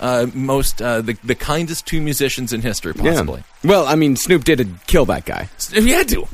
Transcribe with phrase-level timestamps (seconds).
[0.00, 3.42] uh, most, uh, the, the kindest two musicians in history, possibly.
[3.64, 5.48] Well, I mean, Snoop did kill that guy.
[5.72, 6.24] He had to.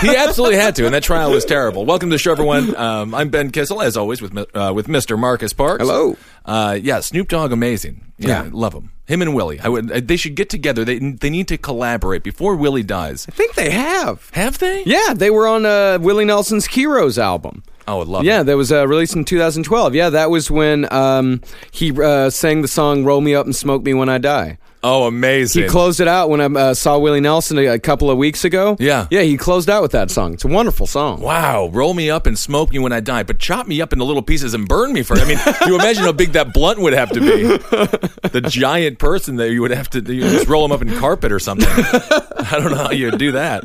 [0.00, 1.84] he absolutely had to, and that trial was terrible.
[1.84, 2.74] Welcome to the show, everyone.
[2.76, 5.18] Um, I'm Ben Kissel, as always, with uh, with Mr.
[5.18, 5.82] Marcus Parks.
[5.82, 6.16] Hello.
[6.44, 8.12] Uh, yeah, Snoop Dogg, amazing.
[8.18, 8.50] Yeah, Yeah.
[8.52, 8.90] love him.
[9.10, 9.58] Him and Willie.
[9.60, 9.90] I would.
[9.90, 10.84] uh, They should get together.
[10.84, 13.26] They they need to collaborate before Willie dies.
[13.28, 14.30] I think they have.
[14.34, 14.84] Have they?
[14.84, 17.62] Yeah, they were on uh, Willie Nelson's Heroes album.
[17.88, 18.24] Oh, I love.
[18.24, 18.44] Yeah, it.
[18.44, 19.94] that was uh, released in 2012.
[19.94, 21.40] Yeah, that was when um,
[21.72, 25.06] he uh, sang the song "Roll Me Up and Smoke Me When I Die." Oh,
[25.06, 25.64] amazing.
[25.64, 28.44] He closed it out when I uh, saw Willie Nelson a, a couple of weeks
[28.44, 28.76] ago.
[28.80, 29.06] Yeah.
[29.10, 30.34] yeah, he closed out with that song.
[30.34, 31.20] It's a wonderful song.
[31.20, 34.04] Wow, roll me up and smoke me when I die, but chop me up into
[34.06, 35.22] little pieces and burn me first.
[35.22, 38.08] I mean, you imagine how big that blunt would have to be.
[38.30, 41.32] The giant person that you would have to you just roll him up in carpet
[41.32, 41.66] or something.
[41.68, 43.64] I don't know how you would do that.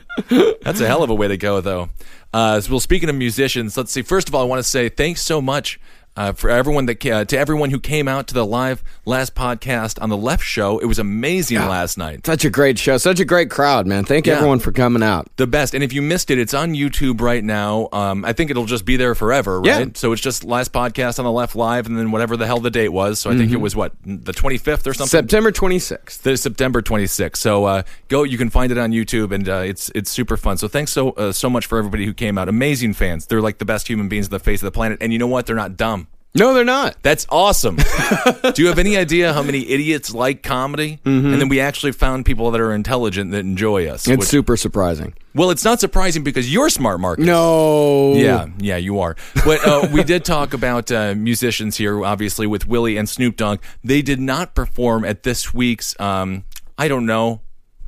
[0.64, 1.90] That's a hell of a way to go, though.
[2.34, 4.02] Uh, well, speaking of musicians, let's see.
[4.02, 5.80] First of all, I want to say thanks so much.
[6.18, 10.02] Uh, for everyone that uh, to everyone who came out to the live last podcast
[10.02, 12.26] on the left show, it was amazing last night.
[12.26, 12.98] Such a great show.
[12.98, 14.06] Such a great crowd, man.
[14.06, 14.36] Thank Yeah.
[14.36, 15.28] everyone for coming out.
[15.38, 15.74] the best.
[15.74, 17.90] And if you missed it, it's on YouTube right now.
[17.92, 19.68] Um, I think it'll just be there forever, right?
[19.68, 19.86] Yeah.
[19.96, 22.72] So it's just last podcast on the left live, and then whatever the hell the
[22.72, 23.20] date was.
[23.20, 25.08] So I think it was what the 25th or something.
[25.10, 26.22] September 26th.
[26.22, 27.36] the September 26th.
[27.36, 30.58] So uh, go, you can find it on YouTube, and uh, it's it's super fun.
[30.58, 32.48] So thanks so uh, so much for everybody who came out.
[32.48, 33.26] Amazing fans.
[33.26, 35.00] They're like the best human beings on the face of the planet.
[35.02, 35.46] And you know what?
[35.46, 36.05] They're not dumb.
[36.38, 36.98] No, they're not.
[37.02, 37.78] That's awesome.
[38.54, 41.00] Do you have any idea how many idiots like comedy?
[41.06, 44.08] And then we actually found people that are intelligent that enjoy us.
[44.08, 45.14] It's which- super surprising.
[45.34, 47.26] well, it's not surprising because you're smart, Marcus.
[47.26, 48.14] No.
[48.16, 49.16] Yeah, yeah, you are.
[49.46, 53.62] But uh, we did talk about uh, musicians here, obviously, with Willie and Snoop Dogg.
[53.84, 56.44] They did not perform at this week's, um,
[56.78, 57.42] I don't know,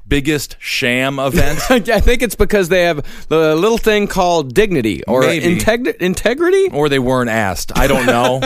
[0.08, 1.60] biggest sham event.
[1.70, 6.70] I think it's because they have the little thing called dignity or integ- integrity.
[6.72, 7.78] or they weren't asked.
[7.78, 8.42] I don't know.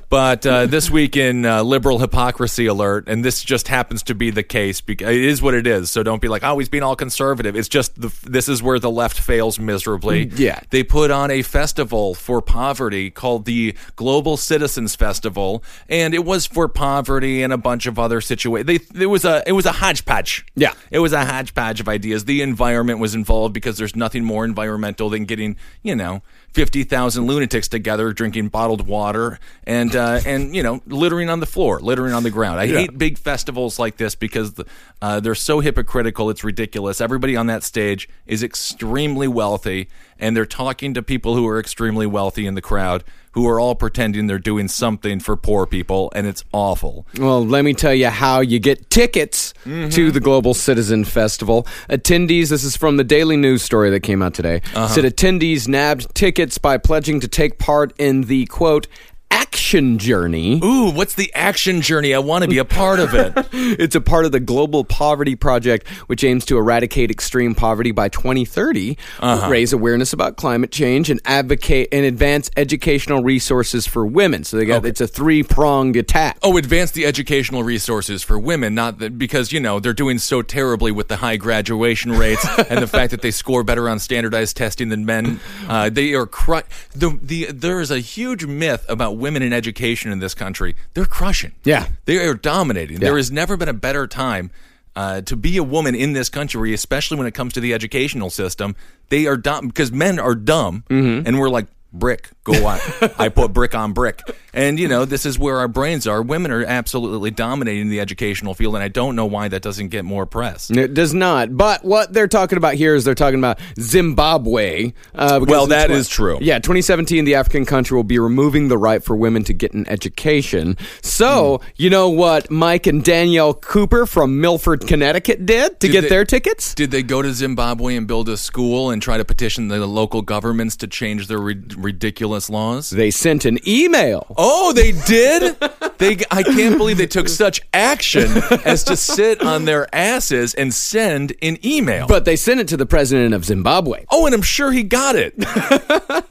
[0.08, 4.30] but uh, this week in uh, liberal hypocrisy alert, and this just happens to be
[4.30, 4.80] the case.
[4.80, 5.90] Because it is what it is.
[5.90, 7.56] So don't be like, oh, he's being all conservative.
[7.56, 10.30] It's just the, this is where the left fails miserably.
[10.36, 10.60] Yeah.
[10.70, 16.46] they put on a festival for poverty called the Global Citizens Festival, and it was
[16.46, 18.66] for poverty and a bunch of other situations.
[18.66, 20.46] They it was a it was a hodgepodge.
[20.54, 20.72] Yeah.
[20.90, 22.24] It was a hodgepodge of ideas.
[22.24, 27.68] The environment was involved because there's nothing more environmental than getting, you know, 50,000 lunatics
[27.68, 32.22] together drinking bottled water and, uh, and you know, littering on the floor, littering on
[32.22, 32.60] the ground.
[32.60, 34.66] I hate big festivals like this because the,
[35.02, 36.30] uh, they're so hypocritical.
[36.30, 37.00] It's ridiculous.
[37.00, 42.06] Everybody on that stage is extremely wealthy and they're talking to people who are extremely
[42.06, 43.04] wealthy in the crowd
[43.36, 47.06] who are all pretending they're doing something for poor people and it's awful.
[47.18, 49.90] Well, let me tell you how you get tickets Mm-hmm.
[49.90, 51.66] to the Global Citizen Festival.
[51.90, 54.88] Attendees, this is from the Daily News story that came out today, Uh-huh.
[54.88, 58.86] said attendees nabbed tickets by pledging to take part in the quote
[59.30, 60.60] action journey.
[60.62, 62.14] Ooh, what's the action journey?
[62.14, 63.34] I want to be a part of it.
[63.78, 68.08] It's a part of the Global Poverty Project, which aims to eradicate extreme poverty by
[68.08, 69.48] 2030, Uh-huh.
[69.50, 74.44] raise awareness about climate change, and advocate and advance educational resources for women.
[74.44, 76.38] So they got it's a three pronged attack.
[76.42, 80.42] Oh, advance the educational resources for women, not that because you know they're doing so
[80.42, 84.56] terribly with the high graduation rates and the fact that they score better on standardized
[84.56, 85.40] testing than men.
[85.68, 86.62] Uh, they are cru-
[86.94, 90.74] the the there is a huge myth about women in education in this country.
[90.94, 91.52] They're crushing.
[91.64, 91.88] Yeah.
[92.04, 92.96] they are dominating.
[92.96, 93.08] Yeah.
[93.08, 94.50] There has never been a better time.
[94.94, 98.30] Uh, to be a woman in this country, especially when it comes to the educational
[98.30, 98.74] system,
[99.10, 101.26] they are dumb because men are dumb, Mm-hmm.
[101.26, 101.66] and we're like
[101.98, 102.30] brick.
[102.44, 102.78] Go on,
[103.18, 104.20] I put brick on brick,
[104.54, 106.22] and you know this is where our brains are.
[106.22, 110.04] Women are absolutely dominating the educational field, and I don't know why that doesn't get
[110.04, 110.70] more press.
[110.70, 111.56] It does not.
[111.56, 114.92] But what they're talking about here is they're talking about Zimbabwe.
[115.14, 116.38] Uh, Well, that what- is true.
[116.40, 119.88] Yeah, 2017, the African country will be removing the right for women to get an
[119.88, 120.76] education.
[121.02, 121.66] So, Hmm.
[121.76, 126.08] you know what Mike and Danielle Cooper from Milford, Connecticut did to Did get they-
[126.10, 126.74] their tickets?
[126.74, 130.22] Did they go to Zimbabwe and build a school and try to petition the local
[130.22, 132.90] governments to change their re- ridiculous laws?
[132.90, 134.26] They sent an email.
[134.36, 135.56] Oh, they did.
[135.98, 136.18] they.
[136.30, 138.26] I can't believe they took such action
[138.64, 142.06] as to sit on their asses and send an email.
[142.06, 144.04] But they sent it to the president of Zimbabwe.
[144.10, 145.34] oh, and I'm sure he got it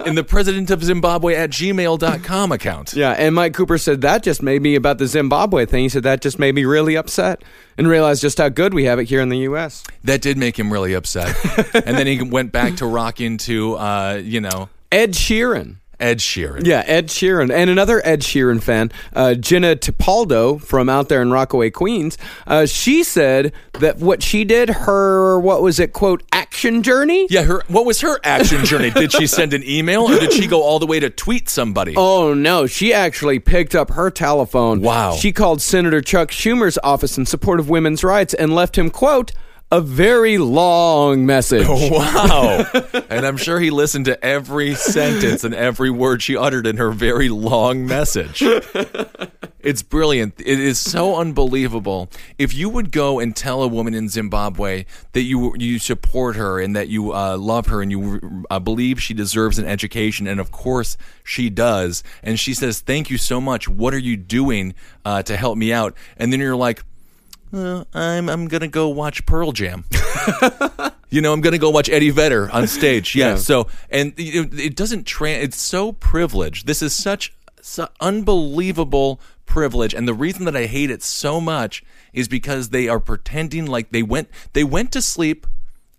[0.06, 2.94] in the president of Zimbabwe at gmail.com account.
[2.94, 5.84] Yeah, and Mike Cooper said that just made me about the Zimbabwe thing.
[5.84, 7.42] He said that just made me really upset
[7.78, 9.84] and realized just how good we have it here in the U.S.
[10.04, 11.36] That did make him really upset.
[11.74, 15.76] and then he went back to rocking to, uh, you know, Ed Sheeran.
[16.00, 16.66] Ed Sheeran.
[16.66, 17.54] Yeah, Ed Sheeran.
[17.54, 22.66] And another Ed Sheeran fan, uh, Jenna Tipaldo from out there in Rockaway, Queens, uh,
[22.66, 27.28] she said that what she did, her, what was it, quote, action journey?
[27.30, 27.62] Yeah, her.
[27.68, 28.90] What was her action journey?
[28.90, 31.94] Did she send an email or did she go all the way to tweet somebody?
[31.98, 34.80] Oh no, she actually picked up her telephone.
[34.80, 35.16] Wow.
[35.16, 39.34] She called Senator Chuck Schumer's office in support of women's rights and left him, quote,
[39.72, 41.68] a very long message.
[41.96, 42.66] Wow.
[43.10, 46.92] and I'm sure he listened to every sentence and every word she uttered in her
[46.92, 48.44] very long message.
[49.66, 50.40] It's brilliant.
[50.40, 52.10] It is so unbelievable.
[52.38, 56.60] If you would go and tell a woman in Zimbabwe that you you support her
[56.60, 60.40] and that you uh, love her and you uh, believe she deserves an education, and
[60.40, 63.68] of course she does, and she says, "Thank you so much.
[63.68, 66.84] What are you doing uh, to help me out?" And then you're like,
[67.54, 69.86] uh, I'm I'm gonna go watch Pearl Jam.
[71.10, 73.16] you know, I'm gonna go watch Eddie Vedder on stage.
[73.16, 73.32] Yeah.
[73.32, 73.36] Yeah.
[73.38, 75.06] So, and it, it doesn't.
[75.06, 76.68] Tra- it's so privileged.
[76.68, 81.84] This is such, su unbelievable privilege, and the reason that I hate it so much
[82.14, 85.48] is because they are pretending like they went they went to sleep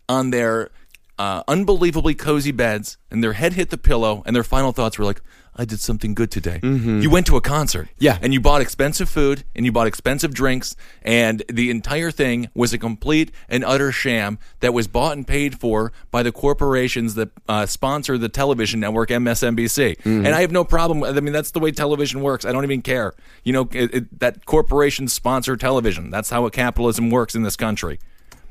[0.09, 0.71] on their
[1.19, 5.05] uh, unbelievably cozy beds, and their head hit the pillow, and their final thoughts were
[5.05, 5.23] like.
[5.57, 6.61] I did something good today.
[6.63, 7.89] You went to a concert.
[7.99, 8.19] Yeah.
[8.21, 12.73] And you bought expensive food and you bought expensive drinks, and the entire thing was
[12.75, 17.31] a complete and utter sham that was bought and paid for by the corporations that
[17.49, 20.05] uh, sponsor the television network MSNBC.
[20.05, 21.03] And I have no problem.
[21.03, 22.45] I mean, that's the way television works.
[22.45, 23.15] I don't even care.
[23.43, 26.11] You know, it, it, that corporations sponsor television.
[26.11, 27.99] That's how capitalism works in this country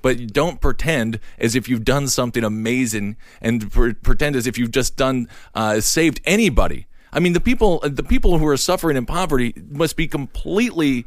[0.01, 4.69] but don't pretend as if you've done something amazing and pre- pretend as if you've
[4.69, 6.85] just done uh, saved anybody.
[7.13, 11.05] I mean, the people the people who are suffering in poverty must be completely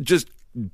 [0.00, 0.28] just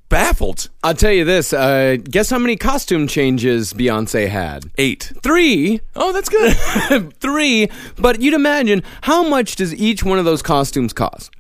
[0.09, 0.71] baffled.
[0.83, 1.53] I'll tell you this.
[1.53, 4.71] Uh, guess how many costume changes Beyonce had?
[4.79, 5.13] Eight.
[5.23, 5.81] Three.
[5.97, 7.13] Oh, that's good.
[7.21, 7.69] Three.
[7.99, 11.31] But you'd imagine how much does each one of those costumes cost?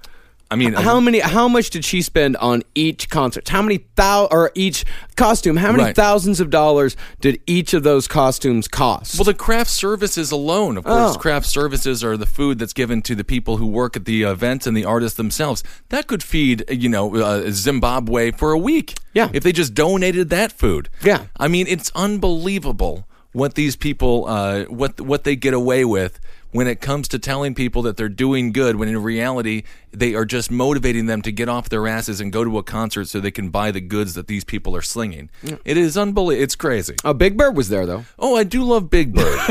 [0.53, 1.21] I mean, How many?
[1.21, 3.49] How much did she spend on each concert?
[3.49, 4.85] How many thou or each
[5.17, 5.57] costume?
[5.57, 5.97] How many Right.
[5.97, 9.17] thousands of dollars did each of those costumes cost?
[9.19, 11.19] Well, the craft services alone, of course, Oh.
[11.19, 14.67] craft services are the food that's given to the people who work at the events
[14.67, 15.63] and the artists themselves.
[15.89, 18.95] That could feed, you know, uh, Zimbabwe for a week.
[19.15, 19.31] Yeah.
[19.33, 20.91] If they just donated that food.
[21.03, 21.21] Yeah.
[21.39, 26.21] I mean, it's unbelievable what these people, uh, what what they get away with
[26.51, 30.25] when it comes to telling people that they're doing good, when in reality they are
[30.25, 33.31] just motivating them to get off their asses and go to a concert so they
[33.31, 35.31] can buy the goods that these people are slinging.
[35.65, 36.43] It is unbelievable.
[36.43, 36.95] It's crazy.
[37.05, 38.05] oh, Big Bird was there though.
[38.19, 39.39] Oh, I do love Big Bird.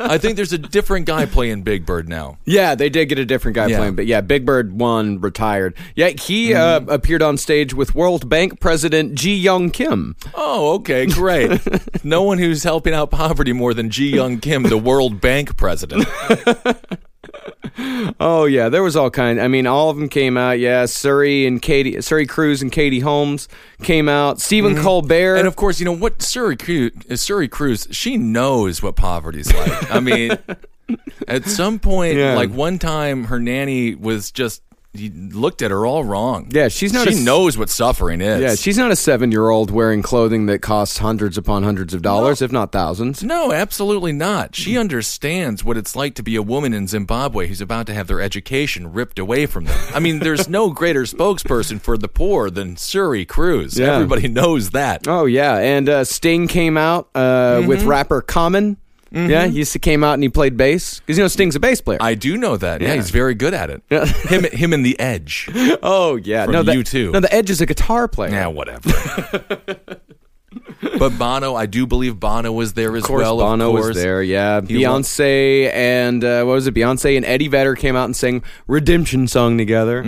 [0.00, 2.38] I think there's a different guy playing Big Bird now.
[2.44, 3.78] Yeah, they did get a different guy Yeah.
[3.78, 5.74] playing, but yeah, Big Bird won, retired.
[5.94, 6.88] Yeah, he Mm-hmm.
[6.88, 10.16] uh, appeared on stage with World Bank President Jim Yong Kim.
[10.34, 11.60] Oh, okay, great.
[12.04, 16.06] no one who's helping out poverty more than Jim Yong Kim, the World Bank president.
[18.20, 19.40] Oh yeah, there was all kind.
[19.40, 20.58] I mean, all of them came out.
[20.58, 23.48] Yeah, Suri and Katie, Suri Cruise and Katie Holmes
[23.82, 24.40] came out.
[24.40, 25.10] Stephen Colbert.
[25.34, 25.38] Mm-hmm.
[25.40, 29.90] And of course, you know what Suri Cruise, Suri Cruise, she knows what poverty's like.
[29.90, 30.32] I mean,
[31.28, 32.34] at some point, Yeah.
[32.34, 34.62] like one time, her nanny was just
[34.96, 36.48] looked at her all wrong.
[36.50, 38.40] Yeah, she's not She a knows what suffering is.
[38.40, 42.50] yeah, she's not a seven-year-old wearing clothing that costs hundreds upon hundreds of dollars, if
[42.52, 43.22] not thousands.
[43.22, 44.54] No, absolutely not.
[44.56, 48.06] She understands what it's like to be a woman in Zimbabwe who's about to have
[48.06, 49.78] their education ripped away from them.
[49.94, 53.78] I mean, there's no greater spokesperson for the poor than Suri Cruise.
[53.78, 53.94] Yeah.
[53.94, 55.06] Everybody knows that.
[55.06, 57.88] Oh yeah, and uh, Sting came out uh, with Mm-hmm.
[57.88, 58.76] rapper Common.
[59.14, 59.30] Mm-hmm.
[59.30, 61.60] Yeah, he used to came out and he played bass because you know Sting's a
[61.60, 61.98] bass player.
[62.00, 62.80] I do know that.
[62.80, 62.94] Yeah, Yeah.
[62.96, 63.82] he's very good at it.
[63.88, 65.48] him, him and the Edge.
[65.82, 67.12] oh yeah, From no, the, U2.
[67.12, 68.32] No, the Edge is a guitar player.
[68.32, 68.90] Yeah, whatever.
[70.98, 73.38] but Bono, I do believe Bono was there as Of course, well.
[73.38, 74.22] Bono of was there.
[74.22, 76.74] Yeah, He Beyonce and uh, what was it?
[76.74, 80.02] Beyonce and Eddie Vedder came out and sang "Redemption" song together.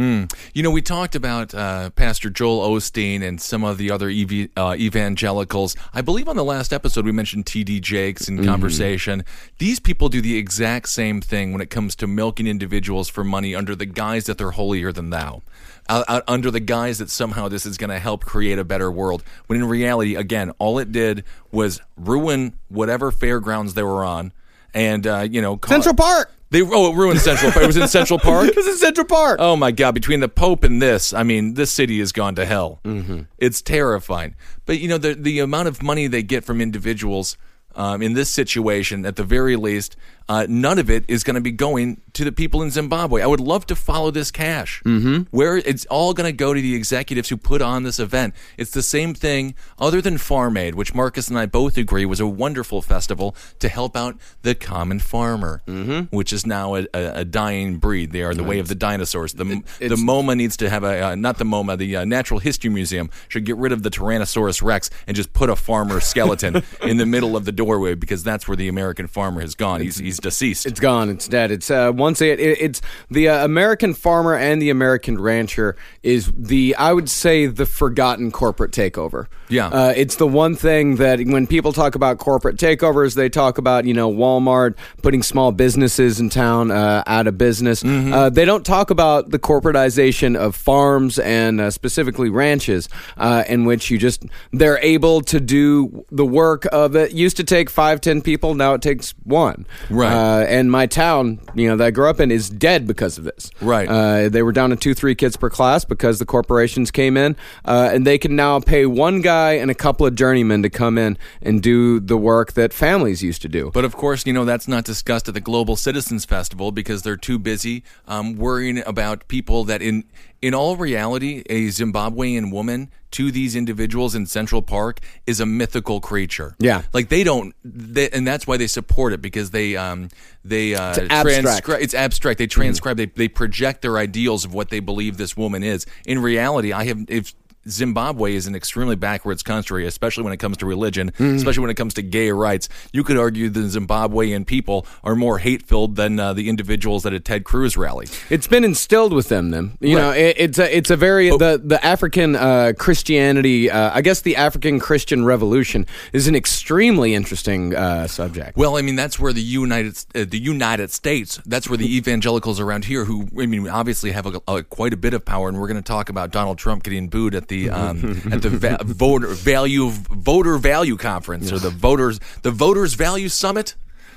[0.54, 4.48] You know, we talked about uh, Pastor Joel Osteen and some of the other ev-
[4.56, 5.76] uh, evangelicals.
[5.94, 7.80] I believe on the last episode we mentioned T.D.
[7.80, 9.24] Jakes in conversation.
[9.58, 13.54] These people do the exact same thing when it comes to milking individuals for money
[13.54, 15.42] under the guise that they're holier than thou.
[15.88, 18.92] Uh, uh, under the guise that somehow this is going to help create a better
[18.92, 24.32] world, when in reality, again, all it did was ruin whatever fairgrounds they were on,
[24.74, 26.30] and uh, you know, Central Park.
[26.50, 27.64] They oh, it ruined Central Park.
[27.64, 28.48] It was in Central Park.
[28.48, 29.38] It was in Central Park.
[29.40, 29.94] Oh my God!
[29.94, 32.80] Between the Pope and this, I mean, this city has gone to hell.
[32.84, 33.22] Mm-hmm.
[33.38, 34.34] It's terrifying.
[34.66, 37.36] But you know, the the amount of money they get from individuals
[37.74, 39.96] um, in this situation, at the very least,
[40.28, 43.22] uh, none of it is going to be going to the people in Zimbabwe.
[43.22, 44.82] I would love to follow this cash.
[44.84, 45.22] Mm-hmm.
[45.30, 48.34] Where it's all going to go to the executives who put on this event.
[48.56, 52.20] It's the same thing, other than Farm Aid, which Marcus and I both agree was
[52.20, 56.14] a wonderful festival to help out the common farmer, mm-hmm.
[56.14, 58.12] which is now a, a, a dying breed.
[58.12, 59.32] They are the way of the dinosaurs.
[59.32, 59.44] The,
[59.78, 63.10] the MoMA needs to have a uh, not the MoMA, the uh, Natural History Museum
[63.28, 67.06] should get rid of the Tyrannosaurus Rex and just put a farmer skeleton in the
[67.06, 69.80] middle of the doorway because that's where the American farmer has gone.
[69.80, 70.66] He's he's deceased.
[70.66, 71.08] It's gone.
[71.08, 71.50] It's dead.
[71.50, 76.32] It's uh, once it, it it's the uh, American farmer and the American rancher is
[76.36, 79.26] the I would say the forgotten corporate takeover.
[79.48, 79.68] Yeah.
[79.68, 83.84] uh, it's the one thing that when people talk about corporate takeovers, they talk about
[83.84, 87.84] you know Walmart putting small businesses in town uh, out of business.
[87.84, 93.64] Uh, they don't talk about the corporatization of farms and uh, specifically ranches, uh, in
[93.64, 97.12] which you just they're able to do the work of it.
[97.12, 99.66] Used to take five ten people, now it takes one.
[99.90, 100.07] Right.
[100.08, 103.24] Uh, and my town, you know, that I grew up in is dead because of
[103.24, 103.50] this.
[103.60, 103.88] Right.
[103.88, 107.36] Uh, they were down to two, three kids per class because the corporations came in,
[107.64, 110.98] uh, and they can now pay one guy and a couple of journeymen to come
[110.98, 113.70] in and do the work that families used to do.
[113.72, 117.16] But of course, you know that's not discussed at the Global Citizens Festival because they're
[117.16, 120.04] too busy um, worrying about people that, in
[120.40, 126.00] in all reality, a Zimbabwean woman to these individuals in Central Park is a mythical
[126.00, 126.54] creature.
[126.58, 126.82] Yeah.
[126.92, 130.08] like they don't, they, and that's why they support it because they um
[130.44, 131.66] they uh, It's abstract.
[131.66, 132.38] transcri- it's abstract.
[132.38, 132.96] They transcribe.
[132.98, 135.86] They they project their ideals of what they believe this woman is.
[136.06, 137.34] In reality, I have if.
[137.70, 141.76] Zimbabwe is an extremely backwards country, especially when it comes to religion, especially when it
[141.76, 142.68] comes to gay rights.
[142.92, 147.12] You could argue the Zimbabwean people are more hate filled than uh, the individuals at
[147.12, 148.06] a Ted Cruz rally.
[148.30, 149.50] It's been instilled with them.
[149.50, 153.70] Then you know, it, it's a it's a very the the African uh, Christianity.
[153.70, 158.56] Uh, I guess the African Christian Revolution is an extremely interesting uh, subject.
[158.56, 161.40] Well, I mean, that's where the United uh, the United States.
[161.46, 164.96] That's where the evangelicals around here, who I mean, obviously have a, a, quite a
[164.96, 167.57] bit of power, and we're going to talk about Donald Trump getting booed at the
[167.68, 173.28] um, at the va- voter value voter value conference or the voters the voters value
[173.28, 173.74] summit.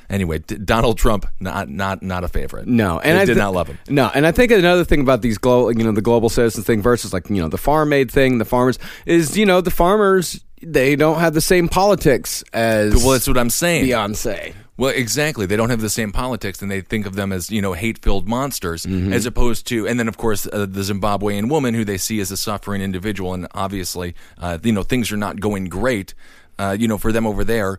[0.09, 2.67] Anyway, D- Donald Trump not not not a favorite.
[2.67, 3.77] No, and I I did thi- not love him.
[3.87, 6.81] No, and I think another thing about these global, you know, the global citizens thing
[6.81, 10.43] versus like you know the farm aid thing, the farmers is you know the farmers
[10.63, 13.85] they don't have the same politics as Well, that's what I'm saying.
[13.85, 14.53] Beyonce.
[14.81, 15.45] Well, exactly.
[15.45, 18.27] They don't have the same politics, and they think of them as you know hate-filled
[18.27, 19.13] monsters, Mm-hmm.
[19.13, 22.31] as opposed to, and then of course uh, the Zimbabwean woman who they see as
[22.31, 26.15] a suffering individual, and obviously, uh, you know, things are not going great,
[26.57, 27.77] uh, you know, for them over there.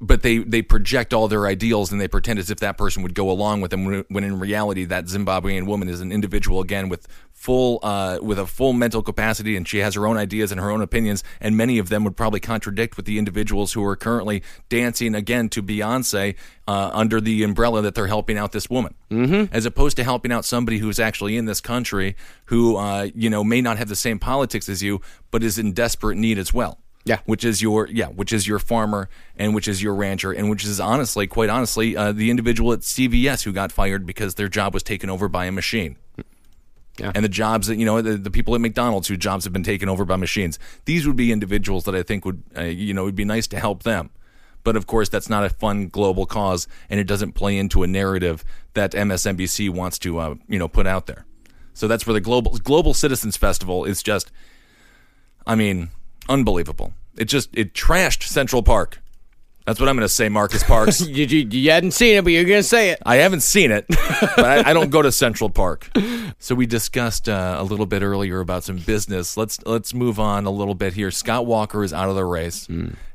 [0.00, 3.14] But they they project all their ideals and they pretend as if that person would
[3.14, 6.88] go along with them, when, when in reality that Zimbabwean woman is an individual again
[6.88, 7.06] with
[7.38, 10.70] full uh, with a full mental capacity, and she has her own ideas and her
[10.70, 14.42] own opinions, and many of them would probably contradict with the individuals who are currently
[14.68, 16.34] dancing again to Beyonce
[16.66, 19.54] uh, under the umbrella that they're helping out this woman, mm-hmm.
[19.54, 22.16] as opposed to helping out somebody who's actually in this country
[22.46, 25.72] who uh, you know may not have the same politics as you, but is in
[25.72, 26.78] desperate need as well.
[27.04, 27.20] Yeah.
[27.24, 30.64] which is your yeah, which is your farmer and which is your rancher and which
[30.66, 34.74] is honestly, quite honestly, uh, the individual at CVS who got fired because their job
[34.74, 35.96] was taken over by a machine.
[36.98, 37.12] Yeah.
[37.14, 39.62] And the jobs that you know, the, the people at McDonald's whose jobs have been
[39.62, 40.58] taken over by machines.
[40.84, 43.46] These would be individuals that I think would, uh, you know, it would be nice
[43.48, 44.10] to help them.
[44.64, 47.86] But of course, that's not a fun global cause, and it doesn't play into a
[47.86, 51.24] narrative that MSNBC wants to, uh, you know, put out there.
[51.72, 54.32] So that's where the global Global Citizens Festival is just,
[55.46, 55.90] I mean,
[56.28, 56.92] unbelievable.
[57.16, 59.00] It just it trashed Central Park.
[59.68, 61.06] That's what I'm going to say, Marcus Parks.
[61.08, 63.02] You, you, you hadn't seen it, but you're gonna say it.
[63.04, 65.90] I haven't seen it, but I, I don't go to Central Park.
[66.40, 69.36] So we discussed uh, a little bit earlier about some business.
[69.36, 71.10] Let's let's move on a little bit here.
[71.10, 72.68] Scott Walker is out of the race,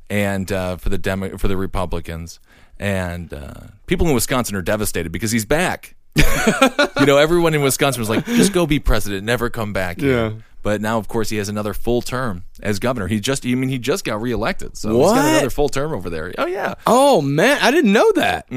[0.09, 2.39] and uh, for the Demo- for the Republicans,
[2.79, 3.53] and uh,
[3.87, 5.95] people in Wisconsin are devastated because he's back.
[6.17, 10.11] you know, everyone in Wisconsin was like, "Just go be president, never come back." here."
[10.11, 10.33] Yeah.
[10.63, 13.07] But now, of course, he has another full term as governor.
[13.07, 16.09] He just, I mean, he just got reelected, so he's got another full term over
[16.09, 16.33] there.
[16.37, 16.75] Oh yeah.
[16.87, 18.47] Oh man, I didn't know that.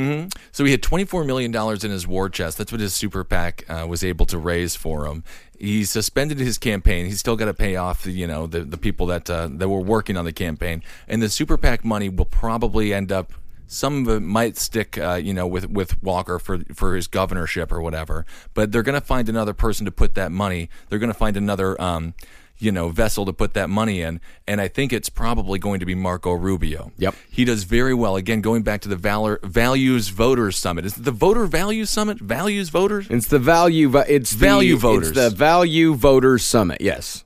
[0.52, 2.58] So he had $24 million in his war chest.
[2.58, 5.24] That's what his super PAC uh, was able to raise for him.
[5.58, 7.06] He suspended his campaign.
[7.06, 9.68] He's still got to pay off, the, you know, the, the people that uh, that
[9.68, 10.82] were working on the campaign.
[11.08, 13.32] And the super PAC money will probably end up.
[13.66, 17.72] Some of it might stick, uh, you know, with with Walker for for his governorship
[17.72, 18.24] or whatever.
[18.54, 20.68] But they're going to find another person to put that money.
[20.88, 21.80] They're going to find another.
[21.80, 22.14] Um,
[22.58, 25.86] you know vessel to put that money in, and I think it's probably going to
[25.86, 26.92] be Marco Rubio.
[26.98, 27.14] Yep.
[27.30, 28.16] he does very well.
[28.16, 32.18] Again, going back to the Valor Values Voters Summit, is it the Voter Values Summit?
[32.18, 33.08] Values Voters.
[33.10, 33.94] It's the value.
[33.98, 35.08] It's the, Value voters.
[35.08, 36.80] It's the value voters summit.
[36.80, 37.25] Yes.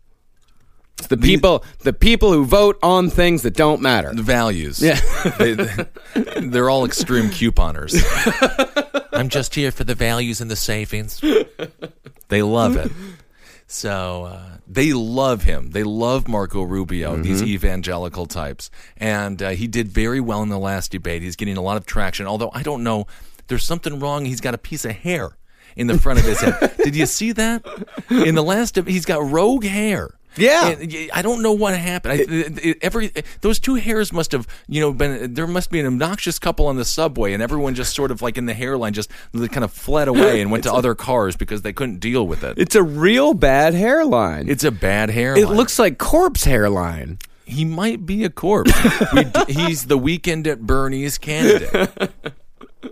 [1.00, 1.64] It's the people.
[1.78, 4.14] The people who vote on things that don't matter.
[4.14, 4.83] The values.
[4.83, 5.00] Yeah.
[5.38, 5.54] they,
[6.40, 7.95] they're all extreme couponers.
[9.12, 11.23] I'm just here for the values and the savings.
[12.28, 12.92] They love it.
[13.66, 15.71] So uh, they love him.
[15.71, 18.71] They love Marco Rubio, these evangelical types.
[18.97, 21.23] And uh, he did very well in the last debate.
[21.23, 23.07] He's getting a lot of traction, although I don't know.
[23.49, 24.26] There's something wrong.
[24.26, 25.37] He's got a piece of hair
[25.76, 26.75] in the front of his head.
[26.85, 27.64] Did you see that?
[28.11, 30.14] In the last, deb- he's got rogue hair.
[30.40, 30.68] Yeah.
[30.70, 32.12] And I don't know what happened.
[32.14, 35.87] I, it- every those two hairs must have, you know, been there must be an
[35.87, 39.11] obnoxious couple on the subway, and everyone just sort of like in the hairline just
[39.32, 42.59] kind of fled away and went to other cars because they couldn't deal with it.
[42.59, 44.49] It's a real bad hairline.
[44.49, 45.42] It's a bad hairline.
[45.44, 47.18] it looks like corpse hairline.
[47.47, 48.73] he might be a corpse.
[49.14, 51.90] d- he's the weekend at Bernie's candidate.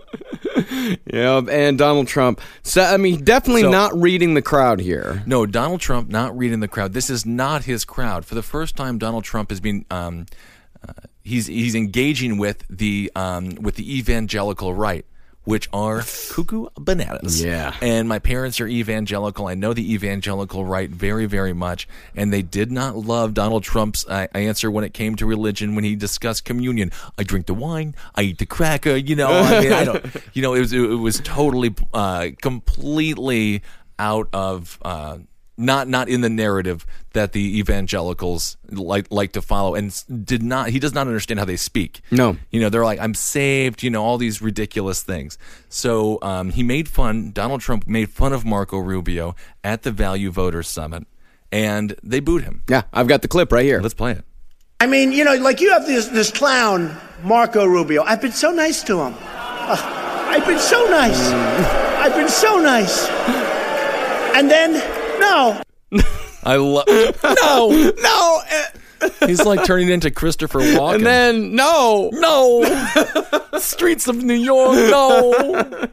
[1.11, 2.41] Yeah, and Donald Trump.
[2.63, 5.23] So I mean, definitely So- not reading the crowd here.
[5.25, 6.93] No, Donald Trump not reading the crowd.
[6.93, 8.25] This is not his crowd.
[8.25, 10.25] For the first time, Donald Trump has been um,
[10.87, 10.93] uh,
[11.23, 15.05] he's he's engaging with the um, with the evangelical right,
[15.49, 17.43] which are cuckoo bananas.
[17.43, 17.75] Yeah.
[17.81, 19.47] And my parents are evangelical.
[19.47, 24.05] I know the evangelical right very very much, and they did not love Donald Trump's
[24.07, 26.91] uh, answer when it came to religion when he discussed communion.
[27.17, 27.95] I drink the wine.
[28.13, 28.95] I eat the cracker.
[28.95, 30.05] You know, I mean, I don't.
[30.33, 33.63] You know, it was it was totally uh, completely
[33.97, 34.77] out of.
[34.83, 35.17] Uh,
[35.59, 40.69] not not in the narrative that the evangelicals like like to follow and did not
[40.69, 42.37] he does not understand how they speak No.
[42.49, 45.37] you know they're like i'm saved you know all these ridiculous things
[45.67, 50.31] so um, he made fun donald trump made fun of marco rubio at the value
[50.31, 51.05] voters summit
[51.51, 53.81] and they booed him Yeah, I've got the clip right here.
[53.81, 54.23] let's play it
[54.81, 58.01] I mean, you know, like you have this this clown, Marco Rubio.
[58.03, 59.13] I've been so nice to him.
[59.19, 59.75] Uh,
[60.31, 61.19] I've been so nice.
[61.99, 63.05] I've been so nice.
[64.37, 64.75] And then,
[65.29, 66.01] no,
[66.43, 66.85] i love
[67.41, 68.41] no no,
[69.27, 72.63] he's like turning into christopher walken and then no, No.
[73.59, 75.87] Streets of New York, no.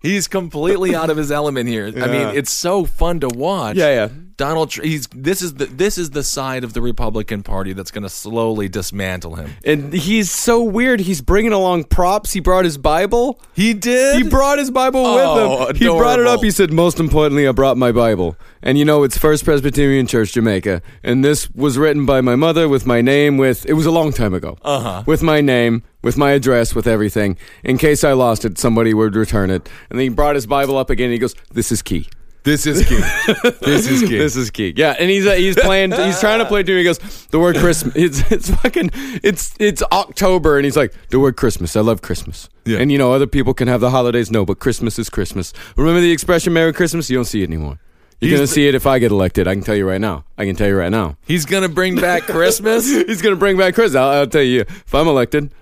[0.00, 1.86] He's completely out of his element here.
[1.86, 3.76] I mean, it's so fun to watch.
[3.76, 4.08] Yeah, yeah.
[4.42, 7.92] Donald Tr- he's this is the this is the side of the Republican Party that's
[7.92, 9.50] going to slowly dismantle him.
[9.64, 10.98] and he's so weird.
[11.00, 12.32] He's bringing along props.
[12.32, 13.40] He brought his Bible.
[13.54, 14.16] He did.
[14.16, 15.76] He brought his Bible Oh, with him.
[15.76, 16.42] He brought it up.
[16.42, 20.32] He said, "Most importantly, I brought my Bible." And you know, it's First Presbyterian Church,
[20.32, 23.36] Jamaica, and this was written by my mother with my name.
[23.38, 24.58] With it was a long time ago.
[24.62, 25.02] Uh huh.
[25.06, 27.36] With my name, with my address, with everything.
[27.62, 29.68] In case I lost it, somebody would return it.
[29.88, 31.06] And then he brought his Bible up again.
[31.06, 32.08] and He goes, "This is key."
[32.44, 32.96] This is key.
[33.60, 34.18] this is key.
[34.18, 34.74] This is key.
[34.76, 35.92] Yeah, and he's uh, he's playing.
[35.92, 36.76] he's trying to play to.
[36.76, 37.94] He goes the word Christmas.
[37.94, 38.90] It's it's fucking.
[39.22, 41.76] It's it's October, and he's like the word Christmas.
[41.76, 42.48] I love Christmas.
[42.64, 42.78] Yeah.
[42.78, 44.30] And you know other people can have the holidays.
[44.30, 45.52] No, but Christmas is Christmas.
[45.76, 47.08] Remember the expression "Merry Christmas"?
[47.10, 47.78] You don't see it anymore.
[48.20, 49.48] You're He's gonna see it if I get elected.
[49.48, 50.24] I can tell you right now.
[50.38, 51.16] I can tell you right now.
[51.26, 52.88] He's going to bring back Christmas.
[52.88, 53.96] He's gonna bring back Christmas.
[53.96, 54.60] I'll, I'll tell you.
[54.60, 55.52] If I'm elected,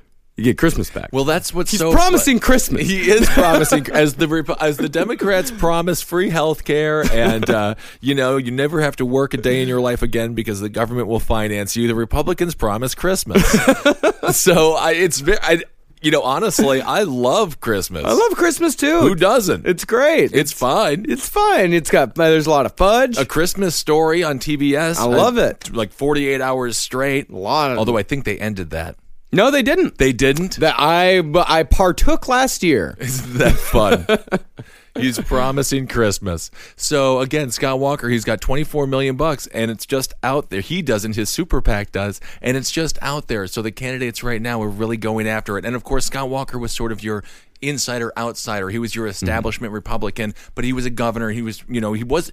[0.41, 1.11] you get Christmas back.
[1.13, 2.89] Well, that's what's he's so promising Christmas.
[2.89, 8.15] He is promising as the as the Democrats promise free health care and uh, you
[8.15, 11.09] know you never have to work a day in your life again because the government
[11.09, 11.87] will finance you.
[11.89, 13.43] The Republicans promise Christmas.
[14.33, 15.63] so I, it's I,
[16.01, 18.07] you know honestly I love Christmas.
[18.07, 19.01] I love Christmas too.
[19.01, 19.67] Who doesn't?
[19.67, 20.33] It's great.
[20.33, 21.05] It's fine.
[21.07, 21.75] It's fine.
[21.75, 23.19] It's got there's a lot of fudge.
[23.19, 24.97] a Christmas story on TBS.
[24.97, 25.71] I love uh, it.
[25.75, 27.29] Like 48 hours straight.
[27.29, 28.97] A lot of- Although I think they ended that.
[29.33, 29.99] No, they didn't.
[29.99, 30.57] They didn't.
[30.57, 32.97] that I but I partook last year.
[33.01, 34.07] Isn't that fun?
[34.97, 36.51] he's promising Christmas.
[36.77, 40.61] So again, Scott Walker, he's got 24 million bucks and it's just out there.
[40.61, 43.47] He doesn't, his super PAC does, and it's just out there.
[43.47, 45.65] So the candidates right now are really going after it.
[45.65, 47.23] And of course, Scott Walker was sort of your
[47.63, 48.71] insider outsider.
[48.71, 49.11] He was your mm-hmm.
[49.11, 51.31] establishment Republican, but he was a governor.
[51.31, 52.33] He was, you know, he was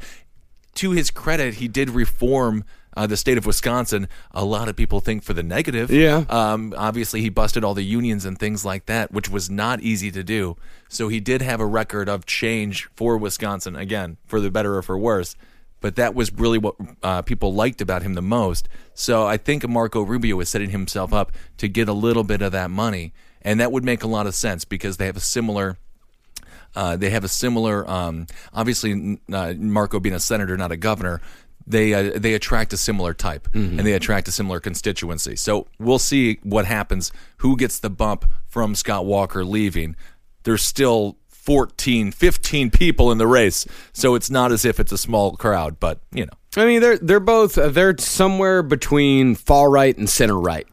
[0.76, 2.64] to his credit, he did reform
[2.98, 4.10] uh, the state of Wisconsin.
[4.32, 5.92] A lot of people think for the negative.
[5.92, 6.26] Yeah.
[6.30, 10.12] Um, obviously, he busted all the unions and things like that, which was not easy
[10.12, 10.58] to do.
[10.90, 14.82] So he did have a record of change for Wisconsin, again, for the better or
[14.82, 15.36] for worse.
[15.80, 18.68] But that was really what uh, people liked about him the most.
[18.96, 22.52] So I think Marco Rubio is setting himself up to get a little bit of
[22.54, 23.14] that money.
[23.44, 25.78] And that would make a lot of sense because they have a similar
[26.76, 31.22] uh, they have a similar, um, obviously, uh, Marco being a senator, not a governor.
[31.70, 35.36] They uh, they attract a similar type, and they attract a similar constituency.
[35.36, 37.12] So we'll see what happens.
[37.38, 39.98] Who gets the bump from Scott Walker leaving?
[40.44, 43.66] There's still 14, 15 people in the race.
[43.94, 46.32] So it's not as if it's a small crowd, but you know.
[46.56, 50.68] I mean, they're they're both uh, they're somewhere between far right and center right.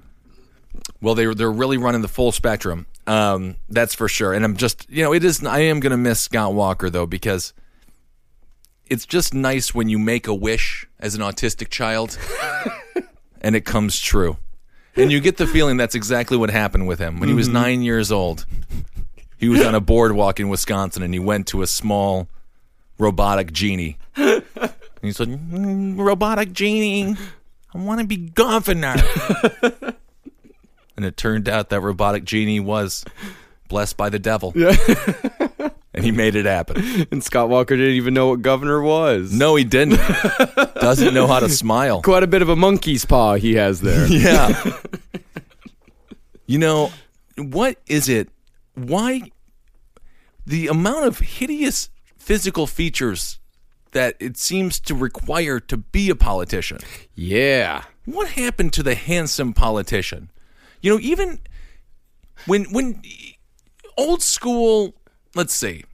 [1.01, 2.87] Well, they they're really running the full spectrum.
[3.07, 4.33] Um, that's for sure.
[4.33, 5.45] And I'm just, you know, it is.
[5.45, 7.53] I am going to miss Scott Walker though because
[8.87, 12.19] it's just nice when you make a wish as an autistic child
[13.41, 14.37] and it comes true,
[14.97, 17.83] and you get the feeling that's exactly what happened with him when he was nine
[17.83, 18.47] years old.
[19.37, 22.29] He was on a boardwalk in Wisconsin and he went to a small
[22.99, 23.99] robotic genie.
[24.17, 24.43] And
[25.03, 27.17] he said, "Mm, "Robotic genie,
[27.75, 28.97] I want to be governor."
[30.97, 33.05] And it turned out that robotic genie was
[33.69, 34.53] blessed by the devil.
[35.95, 37.07] and he made it happen.
[37.11, 39.33] And Scott Walker didn't even know what governor was.
[39.33, 39.97] No, he didn't.
[40.75, 42.03] Doesn't know how to smile.
[42.03, 44.07] Quite a bit of a monkey's paw he has there.
[44.11, 44.79] Yeah.
[46.47, 46.91] you know,
[47.37, 48.29] what is it?
[48.75, 49.23] Why
[50.47, 53.39] the amount of hideous physical features
[53.93, 56.79] that it seems to require to be a politician?
[57.15, 57.85] yeah.
[58.07, 60.31] What happened to the handsome politician?
[60.83, 61.39] You know, even
[62.45, 63.01] when when
[63.97, 64.95] old school,
[65.35, 65.85] let's see,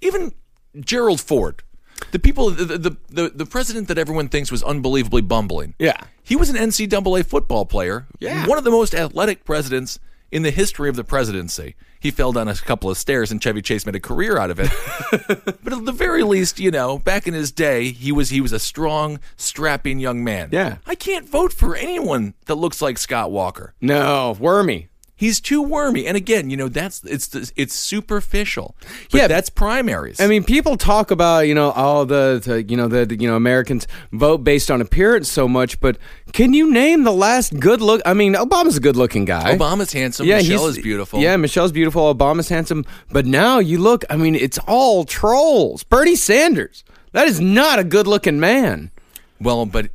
[0.00, 0.32] even
[0.80, 1.62] Gerald Ford,
[2.10, 5.74] the people, the the the, the president that everyone thinks was unbelievably bumbling.
[5.78, 6.00] Yeah.
[6.22, 8.06] he was an NCAA football player.
[8.18, 8.46] Yeah.
[8.46, 9.98] one of the most athletic presidents
[10.30, 11.76] in the history of the presidency.
[12.00, 14.58] He fell down a couple of stairs, and Chevy Chase made a career out of
[14.58, 14.70] it.
[15.62, 18.50] but at the very least, you know, back in his day, he was he was
[18.50, 20.48] a strong, strapping young man.
[20.50, 20.78] Yeah.
[20.84, 23.74] I can't vote for anyone that looks like Scott Walker.
[23.80, 24.88] No, wormy.
[25.22, 26.08] He's too wormy.
[26.08, 28.74] And again, you know, that's it's it's superficial.
[29.12, 29.26] But Yeah.
[29.28, 30.20] that's primaries.
[30.20, 33.28] I mean, people talk about you know all the, the you know the, the, you
[33.28, 35.96] know Americans vote based on appearance so much, but
[36.32, 38.00] can you name the last good look?
[38.04, 39.56] I mean, Obama's a good looking guy.
[39.56, 40.26] Obama's handsome.
[40.26, 41.20] Yeah, Michelle is beautiful.
[41.20, 42.12] Yeah, Michelle's beautiful.
[42.12, 42.84] Obama's handsome.
[43.12, 44.04] But now you look.
[44.10, 45.84] I mean, it's all trolls.
[45.84, 46.82] Bernie Sanders.
[47.12, 48.90] That is not a good looking man.
[49.40, 49.90] Well, but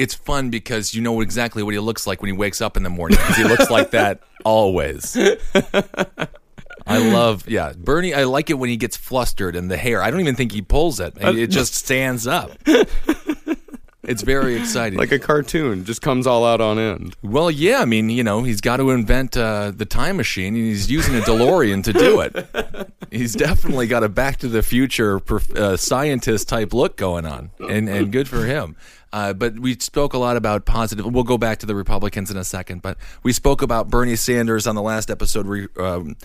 [0.00, 2.82] it's fun because you know exactly what he looks like when he wakes up in
[2.82, 5.16] the morning because he looks like that always.
[6.86, 8.14] I love, yeah, Bernie.
[8.14, 10.02] I like it when he gets flustered and the hair.
[10.02, 12.52] I don't even think he pulls it; it uh, just stands up.
[14.10, 14.98] It's very exciting.
[14.98, 17.16] Like a cartoon, just comes all out on end.
[17.22, 20.64] Well, yeah, I mean, you know, he's got to invent uh, the time machine, and
[20.64, 22.90] he's using a DeLorean to do it.
[23.10, 25.20] He's definitely got a Back to the Future
[25.56, 28.76] uh, scientist type look going on, and and good for him.
[29.12, 31.04] Uh, but we spoke a lot about positive.
[31.04, 34.66] We'll go back to the Republicans in a second, but we spoke about Bernie Sanders
[34.66, 35.46] on the last episode.
[35.46, 36.16] Re- um,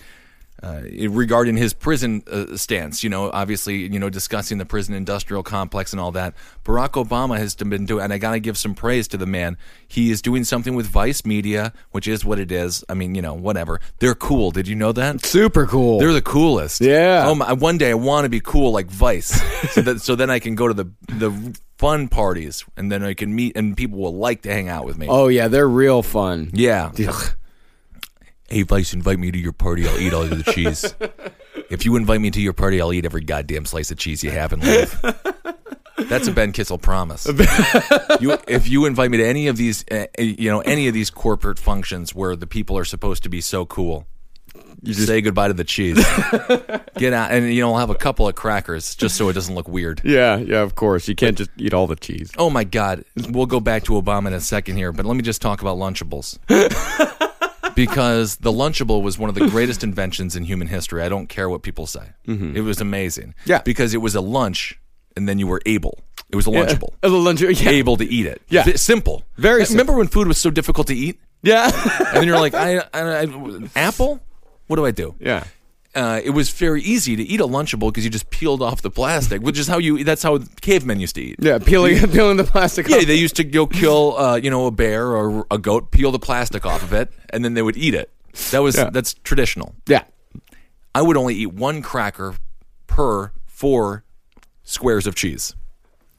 [0.62, 5.42] uh, regarding his prison uh, stance, you know, obviously, you know, discussing the prison industrial
[5.42, 6.34] complex and all that.
[6.64, 9.58] Barack Obama has been doing, and I got to give some praise to the man.
[9.86, 12.84] He is doing something with Vice Media, which is what it is.
[12.88, 13.80] I mean, you know, whatever.
[13.98, 14.50] They're cool.
[14.50, 15.24] Did you know that?
[15.24, 15.98] Super cool.
[15.98, 16.80] They're the coolest.
[16.80, 17.24] Yeah.
[17.26, 17.52] Oh my!
[17.52, 19.40] One day I want to be cool like Vice,
[19.72, 23.12] so that so then I can go to the the fun parties, and then I
[23.12, 25.06] can meet, and people will like to hang out with me.
[25.08, 26.50] oh yeah, they're real fun.
[26.54, 26.90] Yeah.
[28.48, 29.88] Hey, Vice, invite me to your party.
[29.88, 30.94] I'll eat all of the cheese.
[31.68, 34.30] if you invite me to your party, I'll eat every goddamn slice of cheese you
[34.30, 35.00] have and leave.
[36.08, 37.26] That's a Ben Kissel promise.
[38.20, 41.10] you, if you invite me to any of these, uh, you know, any of these
[41.10, 44.06] corporate functions where the people are supposed to be so cool,
[44.82, 45.96] you just say goodbye to the cheese.
[46.96, 49.54] Get out, and you know, I'll have a couple of crackers just so it doesn't
[49.54, 50.02] look weird.
[50.04, 51.08] Yeah, yeah, of course.
[51.08, 52.30] You can't just eat all the cheese.
[52.38, 53.04] Oh my God.
[53.30, 55.78] We'll go back to Obama in a second here, but let me just talk about
[55.78, 56.38] Lunchables.
[57.76, 61.02] because the Lunchable was one of the greatest inventions in human history.
[61.02, 62.10] I don't care what people say.
[62.26, 63.28] It was amazing.
[63.28, 63.50] Mm-hmm.
[63.50, 63.62] Yeah.
[63.62, 64.78] Because it was a lunch
[65.16, 66.00] and then you were able.
[66.30, 66.94] It was a Lunchable.
[67.04, 67.40] A little lunch.
[67.40, 67.70] Yeah.
[67.70, 68.42] Able to eat it.
[68.48, 68.64] Yeah.
[68.74, 69.22] Simple.
[69.36, 71.20] Very Remember when food was so difficult to eat?
[71.42, 71.70] Yeah.
[72.00, 73.26] And then you're like, I, I, I
[73.76, 74.20] apple?
[74.66, 75.14] What do I do?
[75.20, 75.44] yeah.
[75.96, 78.90] Uh, it was very easy to eat a Lunchable because you just peeled off the
[78.90, 80.04] plastic, which is how you.
[80.04, 81.36] That's how cavemen used to eat.
[81.40, 83.06] Yeah, peeling peeling the plastic Yeah, off.
[83.06, 86.18] they used to go kill, uh, you know, a bear or a goat, peel the
[86.18, 88.10] plastic off of it, and then they would eat it.
[88.52, 88.90] That was Yeah.
[88.90, 89.74] that's traditional.
[89.86, 90.04] yeah.
[90.94, 92.34] I would only eat one cracker
[92.86, 94.04] per four
[94.62, 95.54] squares of cheese.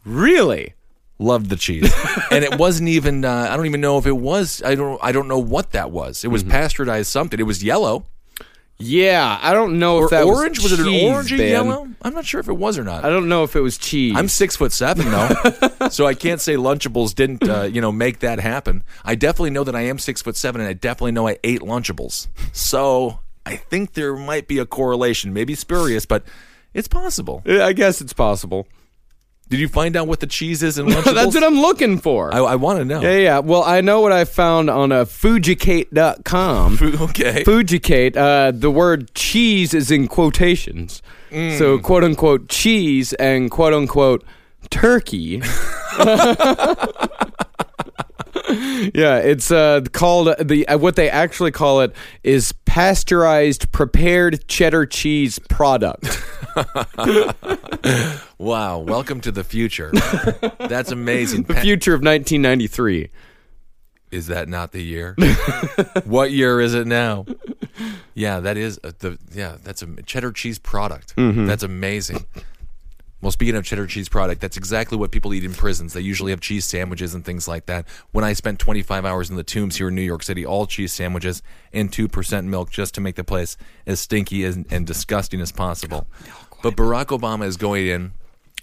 [0.06, 0.74] Really?
[1.20, 1.92] Loved the cheese,
[2.32, 3.26] and it wasn't even.
[3.26, 4.62] Uh, I don't even know if it was.
[4.64, 5.00] I don't.
[5.04, 6.24] I don't know what that was.
[6.24, 6.52] It was Mm-hmm.
[6.52, 7.40] pasteurized something.
[7.40, 8.06] It was yellow
[8.80, 10.62] Yeah, I don't know if that orange.
[10.62, 11.88] Was, it an cheese, orange or yellow?
[12.02, 13.04] I'm not sure if it was or not.
[13.04, 14.14] I don't know if it was cheese.
[14.16, 18.20] I'm six foot seven though, so I can't say Lunchables didn't, uh, you know, make
[18.20, 18.84] that happen.
[19.04, 21.62] I definitely know that I am six foot seven, and I definitely know I ate
[21.62, 22.28] Lunchables.
[22.54, 26.24] So I think there might be a correlation, maybe spurious, but
[26.74, 27.42] it's possible.
[27.48, 28.68] I guess it's possible.
[29.50, 31.14] Did you find out what the cheese is in Lunchables?
[31.16, 32.34] That's what I'm looking for.
[32.34, 33.02] I, I want to know.
[33.02, 33.40] yeah, yeah.
[33.40, 36.74] Well, I know what I found on uh, Fooducate.com.
[36.82, 37.44] Okay.
[37.46, 41.02] Fooducate, uh, the word cheese is in quotations.
[41.32, 41.58] Mm.
[41.58, 44.24] So, quote unquote, cheese and quote unquote,
[44.70, 45.42] turkey.
[48.94, 54.86] yeah, it's uh, called the uh, what they actually call it is pasteurized prepared cheddar
[54.86, 56.06] cheese product.
[58.38, 58.80] Wow.
[58.80, 59.92] Welcome to the future.
[60.60, 61.44] That's amazing.
[61.44, 63.10] the future of 1993.
[64.12, 65.16] Is that not the year?
[66.06, 67.26] what year is it now?
[68.14, 69.58] Yeah, that is uh, the yeah.
[69.62, 71.14] That's a cheddar cheese product.
[71.18, 72.26] That's amazing.
[73.22, 75.94] Well, speaking of cheddar cheese product, that's exactly what people eat in prisons.
[75.94, 77.88] They usually have cheese sandwiches and things like that.
[78.12, 80.94] When I spent 25 hours in the tombs here in New York City, all cheese
[80.94, 81.42] sandwiches
[81.74, 86.06] and 2% milk just to make the place as stinky as, and disgusting as possible.
[86.62, 88.14] But Barack Obama is going in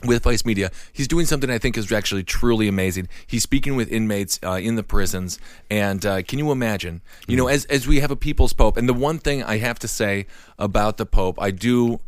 [0.05, 0.71] with Vice Media.
[0.93, 3.09] He's doing something I think is actually truly amazing.
[3.27, 5.39] He's speaking with inmates uh, in the prisons,
[5.71, 7.03] and uh, can you imagine?
[7.27, 9.79] You know, as as we have a people's pope, and the one thing I have
[9.81, 10.27] to say
[10.59, 12.01] about the pope, I do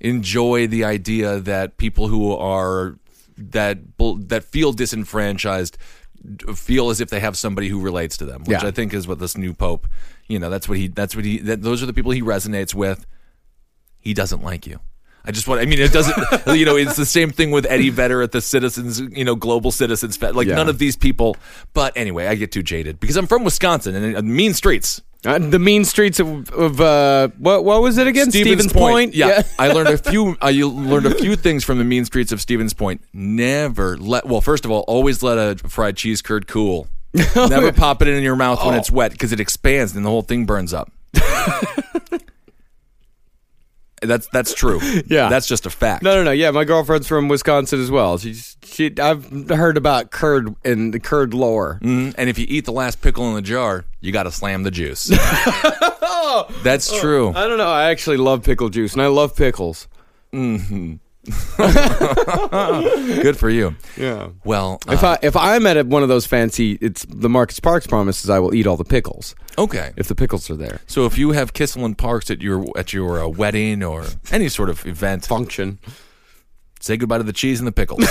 [0.00, 2.98] enjoy the idea that people who are
[3.36, 5.76] that that feel disenfranchised
[6.54, 8.68] feel as if they have somebody who relates to them, which Yeah.
[8.68, 9.86] I think is what this new pope.
[10.28, 10.88] You know, that's what he.
[10.88, 11.38] That's what he.
[11.38, 13.06] That, those are the people he resonates with
[14.00, 14.80] he doesn't like you.
[15.24, 15.60] I just want.
[15.60, 16.16] I mean, it doesn't.
[16.58, 19.00] you know, it's the same thing with Eddie Vedder at the Citizens.
[19.00, 20.34] You know, Global Citizens Fest.
[20.34, 20.54] Like Yeah.
[20.54, 21.36] none of these people.
[21.74, 25.02] But anyway, I get too jaded because I'm from Wisconsin and uh, mean streets.
[25.22, 28.30] Uh, the mean streets of, of uh, what what was it again?
[28.30, 29.14] Stevens Point.
[29.14, 30.38] Yeah, I learned a few.
[30.40, 33.02] I learned a few things from the mean streets of Stevens Point.
[33.12, 34.24] Never let.
[34.26, 36.88] Well, first of all, always let a fried cheese curd cool.
[37.36, 40.22] Never pop it in your mouth when it's wet because it expands and the whole
[40.22, 40.90] thing burns up.
[44.00, 44.80] That's that's true.
[45.06, 45.28] Yeah.
[45.28, 46.02] that's just a fact.
[46.02, 46.30] No, no, no.
[46.30, 48.18] Yeah, my girlfriend's from Wisconsin as well.
[48.18, 48.92] She's she.
[48.98, 51.78] I've heard about curd and the curd lore.
[51.82, 52.14] Mhm.
[52.16, 54.70] And if you eat the last pickle in the jar, you got to slam the
[54.70, 55.04] juice.
[56.62, 57.30] That's true.
[57.34, 57.68] I don't know.
[57.70, 59.88] I actually love pickle juice, and I love pickles.
[63.22, 63.76] Good for you.
[63.96, 64.30] Yeah.
[64.44, 67.60] Well, If uh, I if I'm at a, one of those fancy, it's the Marcus
[67.60, 69.92] Parks promises I will eat all the pickles okay.
[69.96, 70.80] if the pickles are there.
[70.86, 74.48] So if you have Kissel and Parks at your at your uh, wedding or any
[74.48, 75.78] sort of event, Function.
[76.80, 78.06] say goodbye to the cheese and the pickles.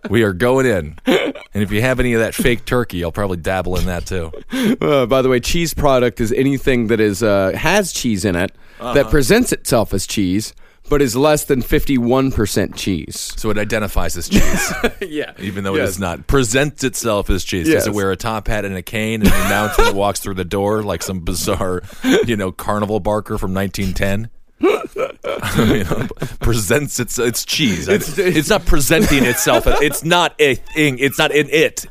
[0.10, 0.96] we are going in.
[1.06, 4.32] And if you have any of that fake turkey, I'll probably dabble in that too.
[4.80, 8.52] Uh, by the way, cheese product is anything that is uh, has cheese in it
[8.80, 10.52] that presents itself as cheese,
[10.90, 13.32] but is less than fifty one percent cheese.
[13.36, 15.32] So it identifies as cheese, yeah.
[15.38, 15.88] even though it Yes.
[15.90, 16.26] is not.
[16.26, 17.66] Presents itself as cheese.
[17.70, 20.34] Does it wear a top hat and a cane and announce when it walks through
[20.34, 21.82] the door like some bizarre,
[22.26, 24.28] you know, carnival barker from 1910?
[24.60, 26.06] you know,
[26.40, 27.88] presents its its cheese.
[27.88, 29.62] It's, it's not presenting itself.
[29.66, 30.98] It's not a thing.
[30.98, 31.86] It's not in it.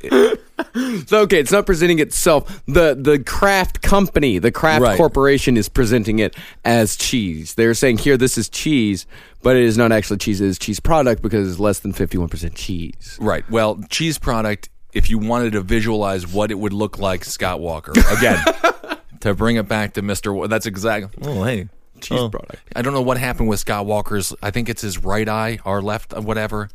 [1.07, 2.61] So, okay, it's not presenting itself.
[2.67, 4.97] The the Kraft company, the Kraft Right.
[4.97, 7.55] corporation is presenting it as cheese.
[7.55, 9.05] They're saying here this is cheese,
[9.41, 10.41] but it is not actually cheese.
[10.41, 13.17] It is cheese product because it's less than fifty one percent cheese.
[13.19, 13.49] Right.
[13.49, 14.69] Well, cheese product.
[14.93, 18.43] If you wanted to visualize what it would look like, Scott Walker again.
[19.21, 20.33] to bring it back to Mister.
[20.33, 21.11] Wa- That's exactly.
[21.27, 21.67] Oh, hey,
[22.01, 22.57] Cheese product.
[22.75, 24.33] I don't know what happened with Scott Walker's.
[24.41, 26.69] I think it's his right eye or left, uh, whatever.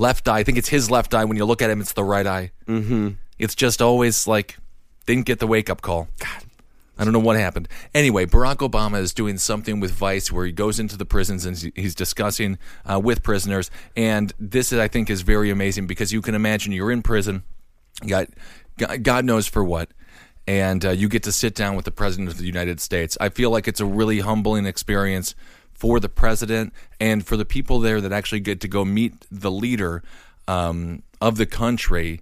[0.00, 0.38] Left eye.
[0.38, 1.24] I think it's his left eye.
[1.24, 2.52] When you look at him, it's the right eye.
[2.66, 3.10] Mm-hmm.
[3.38, 4.56] It's just always like
[5.06, 6.08] didn't get the wake up call.
[6.18, 6.44] God.
[6.98, 7.66] I don't know what happened.
[7.94, 11.56] Anyway, Barack Obama is doing something with Vice where he goes into the prisons and
[11.74, 13.70] he's- discussing uh, with prisoners.
[13.96, 17.42] And this, is, I think, is very amazing because you can imagine you're in prison,
[18.02, 18.28] you got
[18.76, 19.88] God- God knows for what,
[20.46, 23.16] and uh, you get to sit down with the president of the United States.
[23.18, 25.34] I feel like it's a really humbling experience
[25.80, 29.50] for the president and for the people there that actually get to go meet the
[29.50, 30.02] leader
[30.46, 32.20] um, of the country.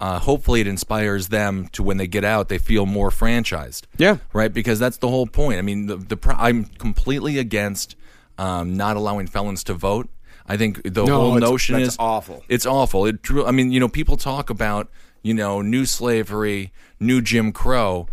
[0.00, 3.82] Uh, hopefully, it inspires them to when they get out, they feel more franchised.
[3.98, 4.16] Yeah.
[4.32, 4.52] right.
[4.52, 5.58] Because that's the whole point.
[5.58, 7.94] I mean, the, the pro- I'm completely against
[8.38, 10.08] um, not allowing felons to vote.
[10.46, 12.42] I think the No, whole notion is awful.
[12.48, 13.06] It's awful.
[13.06, 13.20] It.
[13.46, 14.90] I mean, you know, people talk about
[15.22, 18.08] you know new slavery, new Jim Crow.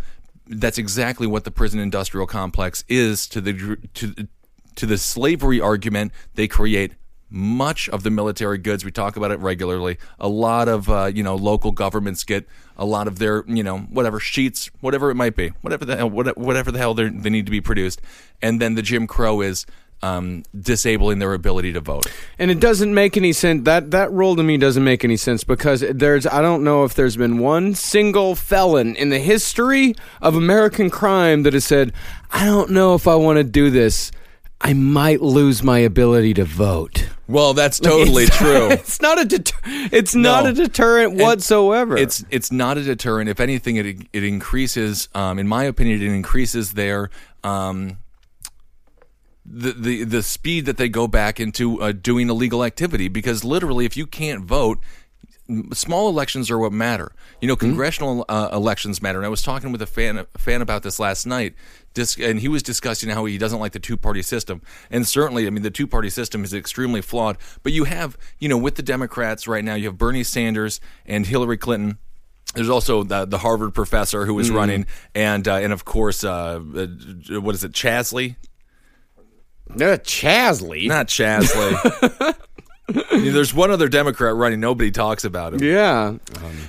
[0.46, 4.28] That's exactly what the prison industrial complex is to the to
[4.76, 6.12] to the slavery argument.
[6.34, 6.92] They create
[7.32, 8.84] much of the military goods.
[8.84, 9.98] We talk about it regularly.
[10.20, 13.78] A lot of uh, you know local governments get a lot of their you know
[13.78, 17.52] whatever sheets, whatever it might be, whatever the hell, whatever the hell they need to
[17.52, 18.00] be produced.
[18.40, 19.66] And then the Jim Crow is
[20.02, 22.06] um, disabling their ability to vote.
[22.38, 23.64] And it doesn't make any sense.
[23.64, 26.94] That that rule to me doesn't make any sense because there's I don't know if
[26.94, 31.92] there's been one single felon in the history of American crime that has said,
[32.30, 34.10] "I don't know if I want to do this.
[34.62, 38.68] I might lose my ability to vote." Well, that's totally true.
[38.72, 40.50] It's not a deter- it's not No.
[40.50, 41.96] a deterrent whatsoever.
[41.96, 43.28] It's it's not a deterrent.
[43.30, 45.08] If anything, it it increases.
[45.14, 47.10] Um, in my opinion, it increases their
[47.42, 47.98] um,
[49.46, 53.08] the, the the speed that they go back into uh, doing illegal activity.
[53.08, 54.78] Because literally, if you can't vote,
[55.72, 57.12] small elections are what matter.
[57.40, 59.18] You know, congressional uh, elections matter.
[59.18, 61.54] And I was talking with a fan a fan about this last night,
[61.94, 64.62] dis- and he was discussing how he doesn't like the two party system.
[64.90, 67.38] And certainly, I mean, the two party system is extremely flawed.
[67.62, 71.26] But you have, you know, with the Democrats right now, you have Bernie Sanders and
[71.26, 71.98] Hillary Clinton.
[72.54, 76.60] There's also the, the Harvard professor who is running, and uh, and of course, uh,
[76.60, 78.36] uh, what is it, Chasley?
[79.70, 80.86] uh, Chasley.
[80.86, 82.36] Not Chasley.
[83.10, 84.60] There's one other Democrat running.
[84.60, 85.62] Nobody talks about him.
[85.62, 86.16] yeah.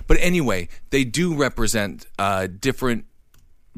[0.08, 3.06] But anyway, they do represent uh, different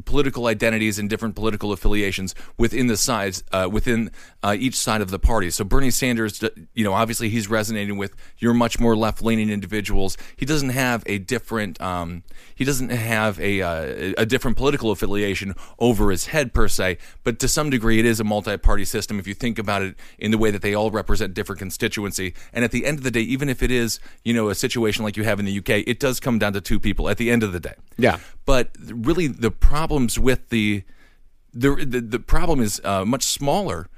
[0.03, 4.12] political identities and different political affiliations within the sides uh, within
[4.43, 5.49] uh, each side of the party.
[5.49, 10.17] So Bernie Sanders, you know, obviously he's resonating with your much more left leaning individuals.
[10.36, 15.55] He doesn't have a different um, he doesn't have a uh, a different political affiliation
[15.79, 19.17] over his head per se, but to some degree it is a multi party system
[19.19, 22.34] if you think about it in the way that they all represent different constituency.
[22.51, 25.05] And at the end of the day, even if it is you know a situation
[25.05, 27.31] like you have in the UK, it does come down to two people at the
[27.31, 27.75] end of the day.
[27.97, 28.19] Yeah.
[28.45, 30.84] But really, the problems with the
[31.53, 33.89] the the, the problem is uh, much smaller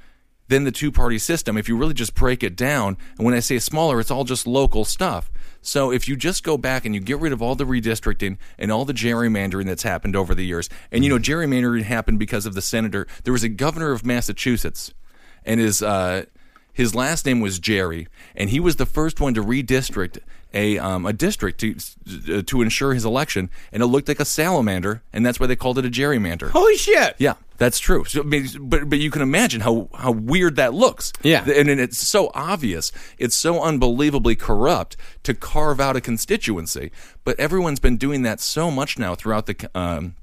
[0.47, 1.57] than the two party system.
[1.57, 4.47] If you really just break it down, and when I say smaller, it's all just
[4.47, 5.29] local stuff.
[5.61, 8.71] So if you just go back and you get rid of all the redistricting and
[8.71, 12.53] all the gerrymandering that's happened over the years, and you know gerrymandering happened because of
[12.53, 13.07] the senator.
[13.23, 14.93] There was a governor of Massachusetts,
[15.43, 16.25] and his uh,
[16.77, 20.19] his last name was Jerry, and he was the first one to redistrict
[20.53, 25.01] a um, a district to to ensure his election, and it looked like a salamander,
[25.11, 26.51] and that's why they called it a gerrymander.
[26.51, 27.15] Holy shit.
[27.17, 28.05] Yeah, that's true.
[28.05, 31.13] So, I mean, but but you can imagine how how weird that looks.
[31.23, 31.43] Yeah.
[31.49, 32.91] and, and it's so obvious.
[33.17, 36.91] It's so unbelievably corrupt to carve out a constituency.
[37.23, 39.69] But everyone's been doing that so much now throughout the.
[39.73, 40.13] Um,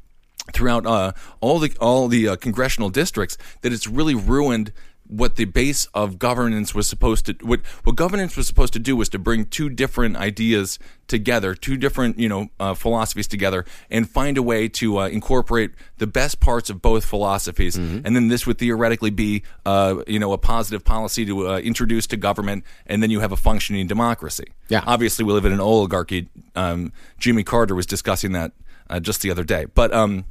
[0.53, 4.73] throughout uh, all the all the uh, congressional districts that it's really ruined
[5.07, 8.97] what the base of governance was supposed to what what governance was supposed to do
[8.97, 14.09] was to bring two different ideas together two different you know uh, philosophies together and
[14.09, 17.77] find a way to uh, incorporate the best parts of both philosophies.
[17.77, 22.07] And then this would theoretically be uh, you know a positive policy to uh, introduce
[22.09, 24.47] to government and then you have a functioning democracy.
[24.69, 24.83] Yeah.
[24.87, 26.29] obviously we live in an oligarchy.
[26.57, 28.53] Um, Jimmy Carter was discussing that
[28.89, 29.67] uh, just the other day.
[29.67, 30.25] But um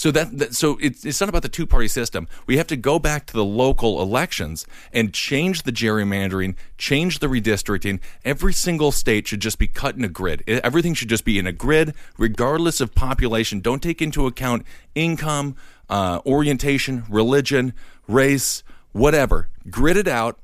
[0.00, 2.26] so that, that so it's, it's not about the two party system.
[2.46, 7.26] We have to go back to the local elections and change the gerrymandering, change the
[7.26, 8.00] redistricting.
[8.24, 10.42] Every single state should just be cut in a grid.
[10.48, 13.60] Everything should just be in a grid, regardless of population.
[13.60, 15.54] Don't take into account income,
[15.90, 17.74] uh, orientation, religion,
[18.08, 19.50] race, whatever.
[19.68, 20.38] Grid it out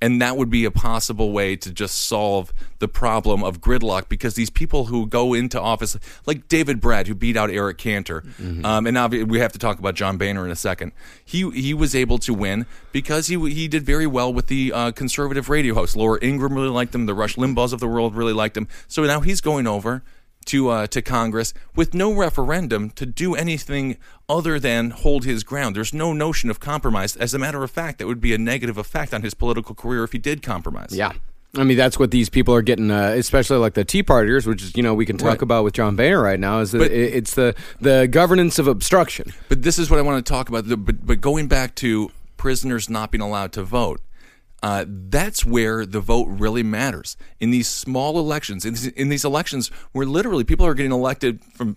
[0.00, 4.34] and that would be a possible way to just solve the problem of gridlock because
[4.34, 8.24] these people who go into office, like David Brat, who beat out Eric Cantor,
[8.64, 10.92] um, and obvi- we have to talk about John Boehner in a second.
[11.24, 14.92] He he was able to win because he he did very well with the uh,
[14.92, 15.96] conservative radio hosts.
[15.96, 17.06] Laura Ingraham really liked him.
[17.06, 18.68] The Rush Limbaughs of the world really liked him.
[18.88, 20.02] So now he's going over
[20.50, 23.96] to uh, to Congress with no referendum to do anything
[24.28, 25.74] other than hold his ground.
[25.76, 27.16] There's no notion of compromise.
[27.16, 30.04] As a matter of fact, that would be a negative effect on his political career
[30.04, 30.90] if he did compromise.
[30.92, 31.12] Yeah.
[31.56, 34.62] I mean, that's what these people are getting, uh, especially like the Tea Partiers, which
[34.62, 35.42] is, you know, we can talk Right.
[35.42, 39.32] about with John Boehner right now, is that But- it's the, the governance of obstruction.
[39.48, 40.68] But this is what I want to talk about.
[40.68, 44.00] But, but going back to prisoners not being allowed to vote,
[44.62, 47.16] uh, that's where the vote really matters.
[47.38, 51.42] In these small elections, in, these- in these elections where literally people are getting elected
[51.54, 51.76] from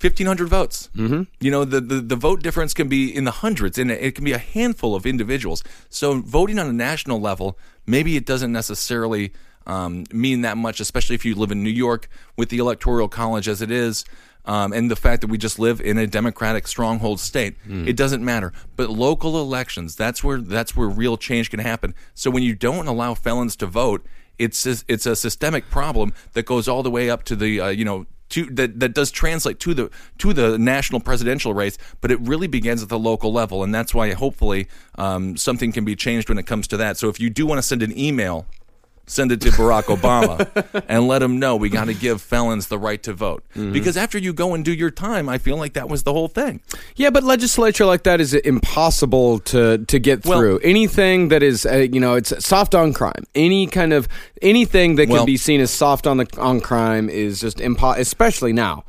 [0.00, 0.90] 1,500 votes.
[0.94, 1.22] Mm-hmm.
[1.40, 4.24] You know, the, the, the vote difference can be in the hundreds, and it can
[4.24, 5.64] be a handful of individuals.
[5.88, 9.32] So voting on a national level, maybe it doesn't necessarily
[9.66, 13.48] um, mean that much, especially if you live in New York with the Electoral College
[13.48, 14.04] as it is
[14.48, 17.54] um, and the fact that we just live in a democratic stronghold state.
[17.86, 18.52] It doesn't matter.
[18.76, 21.94] But local elections, that's where that's where real change can happen.
[22.14, 24.04] So when you don't allow felons to vote,
[24.38, 27.68] it's a, it's a systemic problem that goes all the way up to the uh,
[27.68, 28.06] you know.
[28.32, 32.46] To, that that does translate to the to the national presidential race, but it really
[32.46, 36.36] begins at the local level, and that's why hopefully um, something can be changed when
[36.36, 36.98] it comes to that.
[36.98, 38.44] So if you do want to send an email
[39.08, 42.78] send it to Barack Obama and let him know we got to give felons the
[42.78, 43.42] right to vote.
[43.56, 43.72] Mm-hmm.
[43.72, 46.28] Because after you go and do your time, I feel like that was the whole
[46.28, 46.60] thing.
[46.96, 50.58] Yeah, but legislature like that is impossible to to get Well- through.
[50.60, 53.24] Anything that is, uh, you know, it's soft on crime.
[53.34, 54.08] Any kind of
[54.42, 58.00] anything that can Well- be seen as soft on the on crime is just impossible,
[58.02, 58.84] especially now.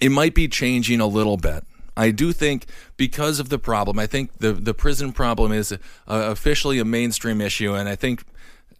[0.00, 1.64] It might be changing a little bit.
[1.96, 2.66] I do think
[2.98, 7.40] because of the problem, I think the the prison problem is uh, officially a mainstream
[7.40, 8.22] issue, and I think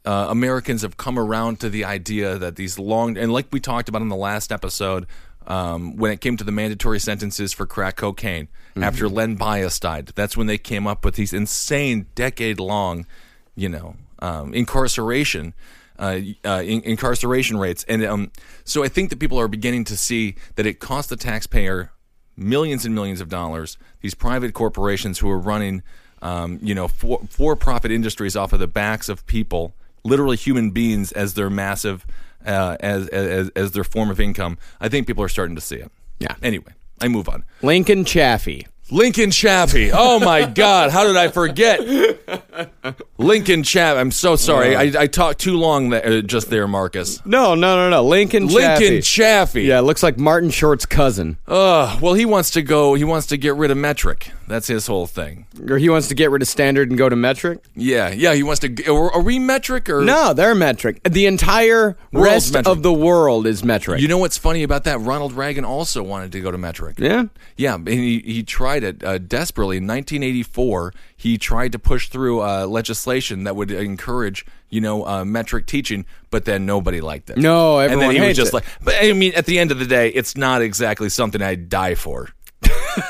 [0.07, 3.89] uh, Americans have come around to the idea that these long and like we talked
[3.89, 5.07] about in the last episode,
[5.47, 10.13] um, when it came to the mandatory sentences for crack cocaine after Len Bias died,
[10.15, 13.07] that's when they came up with these insane decade long,
[13.55, 15.55] you know, um, incarceration.
[15.99, 18.31] Uh, uh, in- incarceration rates, and um,
[18.65, 21.91] so I think that people are beginning to see that it costs the taxpayer
[22.37, 23.79] millions and millions of dollars.
[24.03, 25.83] These private corporations who are running,
[26.21, 29.75] um, you know, for, for-profit industries off of the backs of people,
[30.07, 32.07] literally human beings, as their massive,
[32.45, 34.59] uh, as, as as their form of income.
[34.81, 35.91] I think people are starting to see it.
[36.19, 36.35] Yeah.
[36.43, 37.45] Anyway, I move on.
[37.63, 38.67] Lincoln Chafee.
[38.91, 39.91] Lincoln Chafee.
[39.93, 40.91] Oh my God!
[40.91, 41.81] How did I forget?
[43.27, 43.97] Lincoln Chafee.
[43.99, 44.77] I'm so sorry.
[44.77, 47.25] I, I talked too long uh, just there, Marcus.
[47.27, 48.05] No, no, no, no.
[48.05, 48.55] Lincoln Chafee.
[48.55, 49.67] Lincoln Chafee.
[49.67, 51.39] Yeah, looks like Martin Short's cousin.
[51.47, 52.95] Uh, well, he wants to go.
[52.95, 54.31] He wants to get rid of metric.
[54.49, 55.47] That's his whole thing.
[55.69, 57.59] Or he wants to get rid of standard and go to metric.
[57.75, 58.33] Yeah, yeah.
[58.35, 58.87] He wants to.
[58.89, 61.03] Are, are we metric or No, they're metric.
[61.03, 62.69] The entire World's rest metric.
[62.77, 64.01] of the world is metric.
[64.01, 65.01] You know what's funny about that?
[65.01, 66.97] Ronald Reagan also wanted to go to metric.
[66.99, 67.25] yeah.
[67.57, 69.79] Yeah, and he, he tried it uh, desperately.
[69.79, 70.93] In 1984,
[71.27, 76.07] he tried to push through uh, legislation that would encourage, you know, uh, metric teaching,
[76.31, 77.37] but then nobody liked it.
[77.37, 78.55] No, and then everyone he was just it.
[78.55, 81.69] like, but I mean, at the end of the day, it's not exactly something I'd
[81.69, 82.29] die for.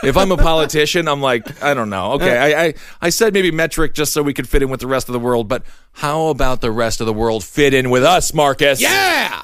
[0.02, 2.12] if I'm a politician, I'm like, I don't know.
[2.12, 4.86] Okay, I, I I said maybe metric just so we could fit in with the
[4.86, 5.62] rest of the world, but
[5.92, 8.80] how about the rest of the world fit in with us, Marcus?
[8.80, 9.42] Yeah.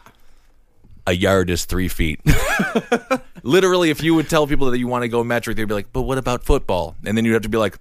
[1.07, 2.21] a yard is three feet.
[3.43, 5.93] Literally, if you would tell people that you want to go metric, they'd be like,
[5.93, 7.77] "But what about football?" And then you'd have to be like,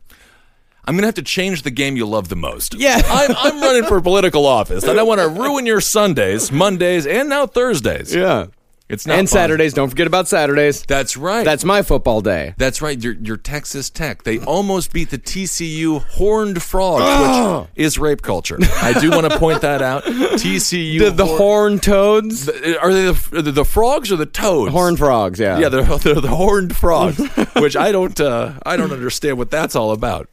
[0.86, 3.02] "I'm going to have to change the game you love the most." Yeah.
[3.06, 7.30] I'm, I'm running for political office, and I want to ruin your Sundays, Mondays, and
[7.30, 8.14] now Thursdays.
[8.14, 8.48] Yeah.
[8.92, 9.38] It's not and fun.
[9.38, 9.74] Saturdays.
[9.74, 10.84] Don't forget about Saturdays.
[10.84, 11.46] That's right.
[11.46, 12.56] That's my football day.
[12.58, 13.02] That's right.
[13.02, 14.24] Your your Texas Tech.
[14.24, 18.58] They almost beat the TCU Horned Frogs, which is rape culture.
[18.82, 20.04] I do want to point that out.
[20.04, 21.00] TCU.
[21.00, 24.74] The, the Hor- horn toads, Are they the, are they the frogs or the toads?
[24.74, 25.40] Horned frogs.
[25.40, 25.58] Yeah.
[25.58, 27.18] Yeah, they're, they're the horned frogs,
[27.56, 30.28] which I don't uh, I don't understand what that's all about.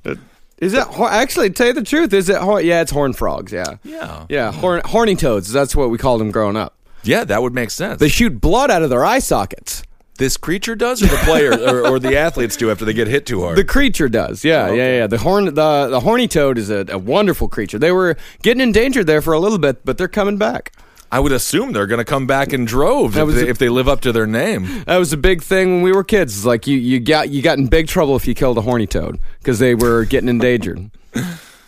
[0.60, 1.50] Is it hor- actually?
[1.50, 2.38] Tell you the truth, is it?
[2.38, 3.52] Hor- yeah, it's horn frogs.
[3.52, 3.76] Yeah.
[3.84, 4.26] Yeah.
[4.28, 4.52] Yeah.
[4.52, 5.52] Horn- horny toads.
[5.52, 6.74] That's what we called them growing up.
[7.04, 8.00] Yeah, that would make sense.
[8.00, 9.82] They shoot blood out of their eye sockets.
[10.18, 13.24] this creature does, or the player, or, or the athletes do after they get hit
[13.24, 13.56] too hard.
[13.56, 14.44] The creature does.
[14.44, 15.06] Yeah, oh, yeah, yeah.
[15.06, 17.78] The horn, the the horny toad is a, a wonderful creature.
[17.78, 20.72] They were getting endangered there for a little bit, but they're coming back.
[21.10, 23.68] I would assume they're going to come back in droves if they, a- if they
[23.68, 24.84] live up to their name.
[24.84, 26.36] That was a big thing when we were kids.
[26.36, 28.86] It's like you, you got you got in big trouble if you killed a horny
[28.86, 30.90] toad because they were getting endangered.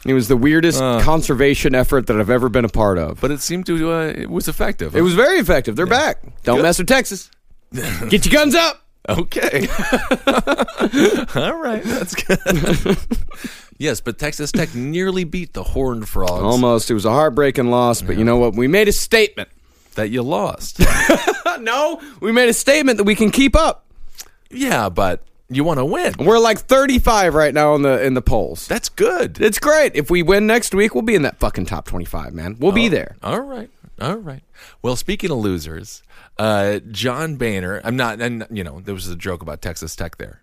[0.06, 3.20] It was the weirdest conservation effort that I've ever been a part of.
[3.20, 4.96] But it seemed to uh, it was effective.
[4.96, 5.76] It was very effective.
[5.76, 6.22] They're back.
[6.42, 6.62] Don't Good.
[6.62, 7.30] mess with Texas.
[8.08, 8.82] Get your guns up.
[9.10, 9.68] okay.
[11.34, 12.96] all right, that's good.
[13.80, 16.88] Yes, but Texas Tech nearly beat the horned frogs Almost.
[16.90, 18.54] It was a heartbreaking loss, but you know what?
[18.54, 19.48] We made a statement.
[19.96, 20.78] that you lost.
[21.60, 23.84] no, we made a statement that we can keep up.
[24.50, 26.14] yeah, but you want to win.
[26.20, 28.68] We're like 35 right now in the in the polls.
[28.68, 29.40] That's good.
[29.40, 29.96] It's great.
[29.96, 32.56] If we win next week, we'll be in that fucking top 25, man.
[32.60, 33.16] We'll be there.
[33.22, 33.68] All right.
[34.00, 34.42] All right.
[34.80, 36.02] Well, speaking of losers,
[36.38, 40.16] uh, John Boehner, I'm not, and you know, there was a joke about Texas Tech
[40.18, 40.40] there.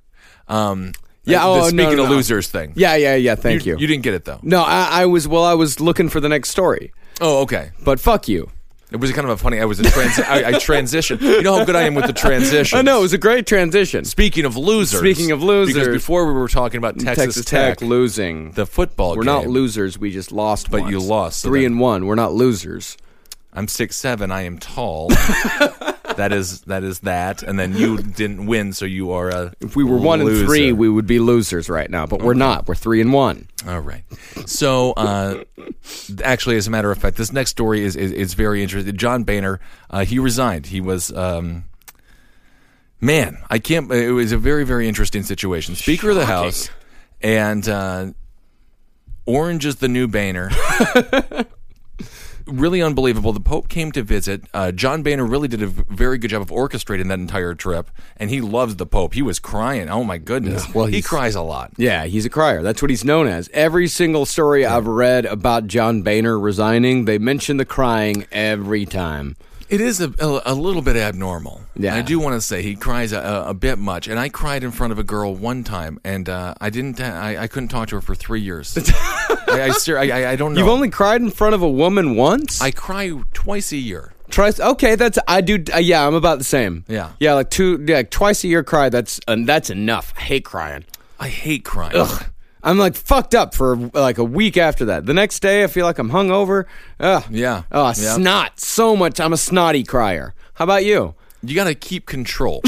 [0.49, 0.91] Um,
[1.27, 2.15] Yeah, oh, the oh, no, speaking no, of no.
[2.15, 2.73] losers thing.
[2.75, 3.35] Yeah, yeah, yeah.
[3.35, 3.77] Thank you.
[3.77, 4.39] You didn't get it though.
[4.41, 5.43] no, I, I was well.
[5.43, 7.71] I was looking for the next story, Oh, okay.
[7.83, 8.49] but fuck you.
[8.89, 9.59] It was kind of a funny.
[9.59, 10.17] I was a trans.
[10.19, 11.19] I, I transitioned.
[11.19, 12.79] You know how good I am with the transition.
[12.79, 14.05] I know it was a great transition.
[14.05, 15.01] Speaking of losers.
[15.01, 15.73] Speaking of losers.
[15.75, 18.51] because before we were talking about Texas, Texas Tech, losing.
[18.51, 19.17] the football.
[19.17, 19.25] We're game.
[19.25, 19.99] not losers.
[19.99, 20.71] We just lost.
[20.71, 20.91] But once.
[20.91, 22.05] you lost, so three that- and one.
[22.05, 22.95] We're not losers.
[23.51, 24.31] I'm six seven.
[24.31, 25.09] I am tall.
[26.17, 27.41] that is that is that.
[27.43, 29.53] And then you didn't win, so you are a.
[29.59, 32.05] If we were one and three, we would be losers right now.
[32.05, 32.67] But we're not.
[32.67, 33.47] We're three and one.
[33.67, 34.03] All right.
[34.45, 35.43] So, uh,
[36.23, 38.95] actually, as a matter of fact, this next story is is, is very interesting.
[38.97, 39.59] John Boehner,
[39.89, 40.67] uh, he resigned.
[40.67, 41.11] He was.
[41.13, 41.63] Um,
[42.99, 43.91] Man, I can't.
[43.91, 45.75] It was a very, very interesting situation.
[45.75, 46.69] Speaker of the House,
[47.21, 48.07] and uh,
[49.27, 50.49] Orange is the new Boehner.
[52.47, 53.33] really unbelievable.
[53.33, 54.43] The Pope came to visit.
[54.53, 58.29] Uh, John Boehner really did a very good job of orchestrating that entire trip, and
[58.29, 59.13] he loves the Pope.
[59.13, 59.89] He was crying.
[59.89, 60.73] Oh my goodness!
[60.73, 61.73] well, he cries a lot.
[61.77, 62.61] Yeah, he's a crier.
[62.61, 63.49] That's what he's known as.
[63.53, 69.35] Every single story I've read about John Boehner resigning, they mention the crying every time.
[69.69, 71.61] It is a, a, a little bit abnormal.
[71.75, 71.95] Yeah.
[71.95, 74.71] I do want to say he cries a, a, bit much, and I cried in
[74.71, 77.01] front of a girl one time, and uh, I didn't.
[77.01, 78.77] I, I couldn't talk to her for three years.
[79.47, 80.59] I, I, I, I- I don't know.
[80.59, 82.61] You've only cried in front of a woman once.
[82.61, 84.13] I cry twice a year.
[84.29, 84.59] Twice.
[84.59, 85.63] Okay, that's I do.
[85.73, 86.83] Uh, yeah, I'm about the same.
[86.87, 87.11] Yeah.
[87.19, 88.89] yeah, like two, yeah, like twice a year cry.
[88.89, 90.13] That's uh, that's enough.
[90.17, 90.85] I hate crying.
[91.19, 91.93] I hate crying.
[91.95, 92.25] Ugh.
[92.67, 95.05] I'm like fucked up for like a week after that.
[95.05, 96.65] The next day, I feel like I'm hungover.
[96.99, 97.23] Ugh.
[97.31, 97.63] Yeah.
[97.71, 97.95] Oh, Yep.
[97.95, 98.59] snot.
[98.59, 99.21] So much.
[99.21, 100.33] I'm a snotty crier.
[100.55, 101.15] How about you?
[101.41, 102.61] You got to keep control.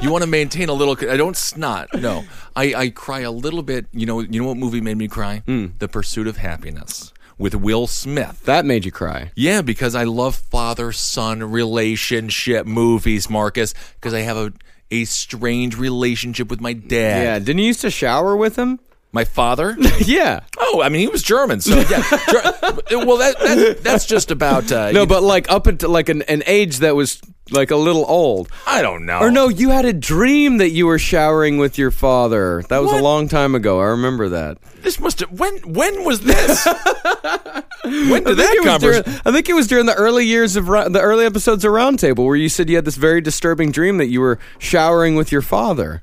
[0.00, 0.96] you want to maintain a little.
[1.10, 1.88] I don't snot.
[1.94, 2.24] No,
[2.56, 3.86] I, I cry a little bit.
[3.92, 4.20] You know.
[4.20, 5.42] You know what movie made me cry?
[5.46, 5.66] Hmm.
[5.78, 8.42] The Pursuit of Happiness with Will Smith.
[8.44, 9.32] That made you cry.
[9.34, 13.74] Yeah, because I love father son relationship movies, Marcus.
[13.94, 14.52] Because I have a
[14.92, 17.22] a strange relationship with my dad.
[17.22, 17.38] Yeah.
[17.38, 18.78] Didn't you used to shower with him?
[19.14, 19.76] My father.
[19.98, 20.40] yeah.
[20.58, 22.02] Oh, I mean, he was German, so yeah.
[23.04, 24.72] Well, that, that that's just about.
[24.72, 28.06] Uh, No, but like up until like an, an age that was like a little
[28.08, 28.48] old.
[28.66, 29.18] I don't know.
[29.18, 32.62] Or no, you had a dream that you were showering with your father.
[32.70, 33.00] That was What?
[33.00, 33.80] a long time ago.
[33.80, 34.56] I remember that.
[34.82, 35.30] this must have.
[35.30, 36.66] When when was this?
[37.84, 39.20] when did that think, it was conversation?
[39.26, 42.24] I think it was during the early years of Ro- the early episodes of Roundtable
[42.26, 45.42] where you said you had this very disturbing dream that you were showering with your
[45.42, 46.02] father.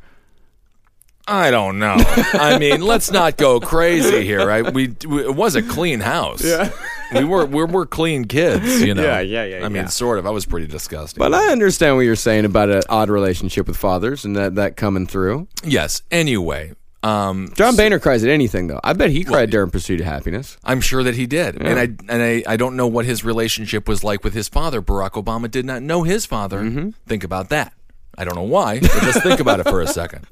[1.29, 1.95] I don't know.
[2.33, 4.73] I mean, let's not go crazy here, right?
[4.73, 6.43] We, we it was a clean house.
[6.43, 6.71] Yeah.
[7.13, 9.01] We were we're, we're clean kids, you know.
[9.03, 10.27] Yeah, yeah, yeah, I mean, sort of.
[10.27, 11.17] I was pretty disgusting.
[11.19, 14.75] But I understand what you're saying about an odd relationship with fathers and that, that
[14.75, 15.47] coming through.
[15.63, 16.03] yes.
[16.11, 18.79] Anyway, um, John Boehner cries at anything though.
[18.83, 20.57] I bet he cried during Pursuit of Happiness.
[20.63, 23.87] I'm sure that he did, and I and I, I don't know what his relationship
[23.87, 24.81] was like with his father.
[24.81, 26.61] Barack Obama did not know his father.
[26.61, 26.89] Mm-hmm.
[27.07, 27.73] Think about that.
[28.19, 30.27] I don't know why, but just think about it for a second.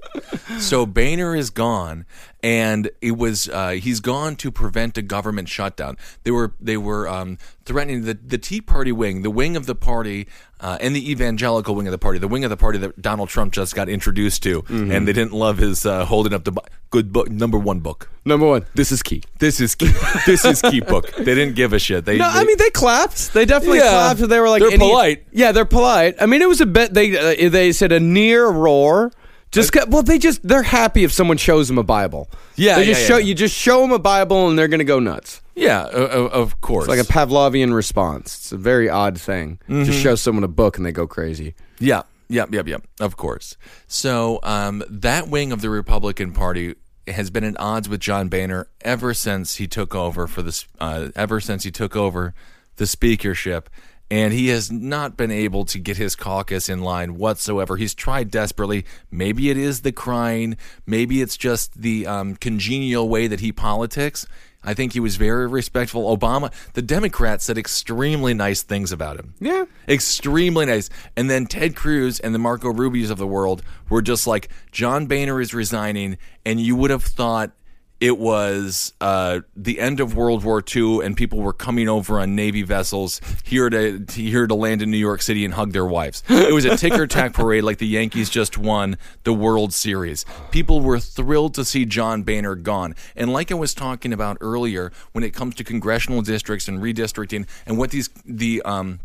[0.60, 2.06] So Boehner is gone,
[2.44, 5.98] and it was uh, he's gone to prevent a government shutdown.
[6.24, 9.76] They were they were um, threatening the the Tea Party wing, the wing of the
[9.76, 10.28] party,
[10.62, 13.30] uh, and the evangelical wing of the party, the wing of the party that Donald
[13.30, 14.92] Trump just got introduced to, Mm-hmm.
[14.92, 18.10] and they didn't love his uh, holding up the bu- good book number one book.
[18.24, 19.24] Number one, this is key.
[19.40, 19.92] This is key.
[20.26, 21.12] this is key book.
[21.18, 22.06] They didn't give a shit.
[22.06, 23.34] They, No, they- I mean they clapped.
[23.34, 23.90] They definitely Yeah.
[24.14, 24.20] clapped.
[24.30, 25.26] They were like They're polite.
[25.32, 26.16] Yeah, they're polite.
[26.22, 26.94] I mean, it was a bit.
[26.94, 27.18] They
[27.48, 29.12] uh, they said a near roar.
[29.52, 32.30] Just ca- well, they just they're happy if someone shows them a Bible.
[32.56, 33.08] Yeah, they just yeah.
[33.08, 35.42] show you just show them a Bible and they're gonna go nuts.
[35.56, 36.88] yeah, uh, uh, of course.
[36.88, 38.36] It's like a Pavlovian response.
[38.38, 39.60] It's a very odd thing.
[39.70, 39.86] Mm-hmm.
[39.86, 41.56] Just show someone a book and they go crazy.
[41.80, 42.84] yeah, yep, yep, yep.
[43.00, 43.56] Of course.
[43.88, 46.76] So um, that wing of the Republican Party
[47.08, 50.68] has been at odds with John Boehner ever since he took over for this.
[50.80, 52.34] Uh, ever since he took over
[52.76, 53.70] the speakership.
[54.10, 57.76] And he has not been able to get his caucus in line whatsoever.
[57.76, 58.86] He's tried desperately.
[59.12, 60.56] Maybe it is the crying.
[60.86, 64.26] Maybe it's just the um, congenial way that he politics.
[64.64, 66.16] I think he was very respectful.
[66.16, 69.34] Obama, the Democrats said extremely nice things about him.
[69.40, 69.66] Yeah.
[69.88, 70.90] Extremely nice.
[71.16, 75.06] And then Ted Cruz and the Marco Rubios of the world were just like, John
[75.06, 76.18] Boehner is resigning.
[76.46, 77.52] And you would have thought
[78.00, 82.36] it was uh, the end of World War II and people were coming over on
[82.36, 85.86] Navy vessels here to, to here to land in New York City and hug their
[85.86, 86.24] wives.
[86.30, 90.26] It was a ticker tack parade like the Yankees just won the World Series.
[90.52, 92.96] People were thrilled to see John Boehner gone.
[93.16, 97.48] And like I was talking about earlier, when it comes to congressional districts and redistricting
[97.66, 99.00] and what these the um,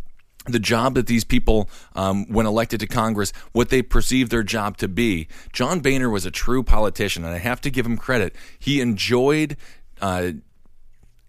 [0.47, 4.77] the job that these people, um, when elected to Congress, what they perceive their job
[4.79, 5.29] to be.
[5.53, 8.35] John Boehner was a true politician, and I have to give him credit.
[8.59, 9.57] He enjoyed
[10.01, 10.33] uh,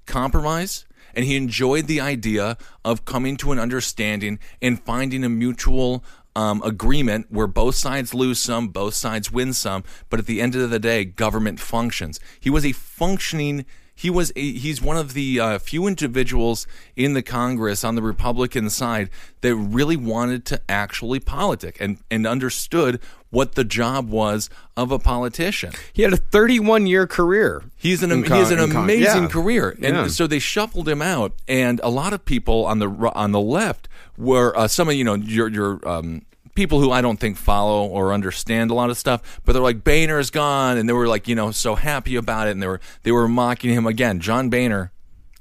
[0.06, 0.86] compromise
[1.16, 6.04] and he enjoyed the idea of coming to an understanding and finding a mutual
[6.36, 10.56] um, agreement where both sides lose some, both sides win some, but at the end
[10.56, 12.20] of the day, government functions.
[12.40, 13.66] He was a functioning.
[14.04, 18.02] He was a, he's one of the uh, few individuals in the Congress on the
[18.02, 23.00] Republican side that really wanted to actually politic and, and understood
[23.30, 25.72] what the job was of a politician.
[25.94, 27.64] He had a 31 year career.
[27.78, 29.30] He's an In he has an in con- amazing yeah.
[29.30, 30.08] career, and Yeah.
[30.08, 31.32] so they shuffled him out.
[31.48, 33.88] And a lot of people on the on the left
[34.18, 36.24] were uh, some of you know your your um,
[36.56, 39.84] people who I don't think follow or understand a lot of stuff, but they're like
[39.84, 42.80] Boehner's gone, and they were like you know so happy about it, and they were
[43.04, 44.20] they were mocking him again.
[44.20, 44.92] John Boehner,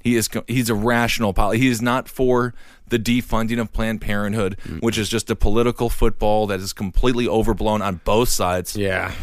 [0.01, 2.53] he is he's a rational poli He is not for
[2.87, 7.81] the defunding of Planned Parenthood, which is just a political football that is completely overblown
[7.81, 8.75] on both sides.
[8.75, 9.13] Yeah.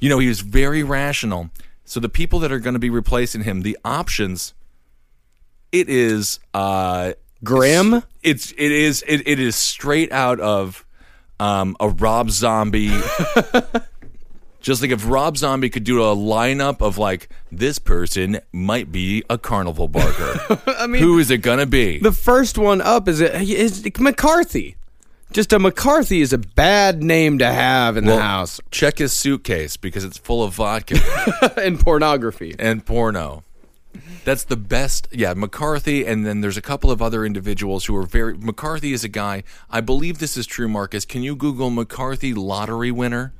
[0.00, 1.50] You know, he was very rational.
[1.84, 4.52] So the people that are going to be replacing him, the options,
[5.72, 7.12] it is uh
[7.44, 8.02] Grim?
[8.22, 10.84] It's it is it, it is straight out of
[11.40, 12.90] um a Rob Zombie.
[14.60, 19.22] Just like if Rob Zombie could do a lineup of like this person might be
[19.30, 20.60] a carnival barker.
[20.66, 21.98] I mean, Who is it gonna be?
[22.00, 24.76] the first one up is, is McCarthy.
[25.30, 29.76] Just a McCarthy is a bad name to have in the house Check his suitcase
[29.76, 30.98] because it's full of vodka.
[31.64, 32.56] in pornography.
[32.58, 33.44] and porno.
[34.24, 35.08] That's the best.
[35.10, 38.36] Yeah, McCarthy, and then there's a couple of other individuals who are very.
[38.36, 39.42] McCarthy is a guy.
[39.70, 41.04] I believe this is true, Marcus.
[41.04, 43.32] Can you Google McCarthy lottery winner?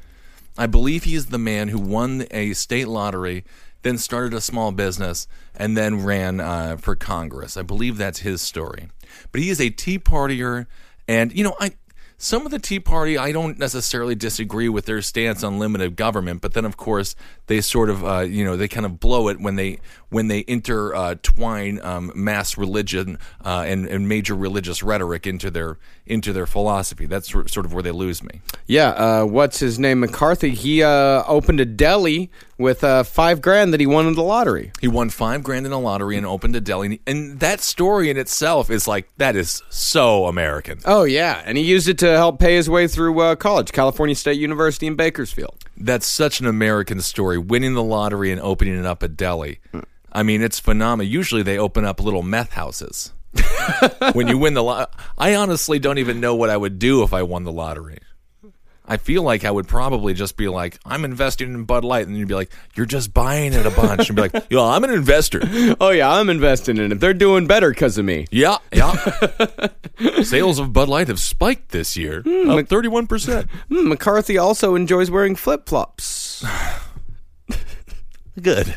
[0.57, 3.44] I believe he is the man who won a state lottery,
[3.82, 7.57] then started a small business, and then ran uh, for Congress.
[7.57, 8.88] I believe that's his story.
[9.30, 10.66] But he is a Tea Partier,
[11.07, 11.72] and you know, I
[12.21, 16.41] some of the Tea Party, I don't necessarily disagree with their stance on limited government,
[16.41, 17.14] but then of course
[17.47, 19.79] they sort of, uh, you know, they kind of blow it when they
[20.11, 26.33] when they intertwine um, mass religion uh, and, and major religious rhetoric into their into
[26.33, 27.07] their philosophy.
[27.07, 28.41] That's sort of where they lose me.
[28.66, 30.01] Yeah, uh, what's his name?
[30.01, 30.51] McCarthy.
[30.51, 34.73] He uh, opened a deli with uh, five grand that he won in the lottery.
[34.81, 38.17] He won five grand in a lottery and opened a deli, and that story in
[38.17, 40.81] itself is like that is so American.
[40.85, 44.15] Oh yeah, and he used it to help pay his way through uh, college, California
[44.15, 45.65] State University in Bakersfield.
[45.77, 47.39] That's such an American story.
[47.39, 49.61] Winning the lottery and opening it up a deli.
[50.13, 51.11] I mean, it's phenomenal.
[51.11, 53.13] Usually they open up little meth houses.
[54.15, 57.13] when you win the lot, I honestly don't even know what I would do if
[57.13, 57.99] I won the lottery.
[58.89, 62.16] I feel like I would probably just be like, I'm investing in Bud Light, and
[62.16, 64.91] you'd be like, you're just buying it a bunch, and be like, yo, I'm an
[64.91, 65.43] investor.
[65.80, 67.01] Oh yeah, I'm investing in it.
[67.01, 68.26] They're doing better because of me.
[68.30, 68.95] Yeah, yeah.
[70.22, 73.49] Sales of Bud Light have spiked this year, up thirty-one percent.
[73.68, 76.45] Hmm, McCarthy also enjoys wearing flip flops.
[78.41, 78.74] Good.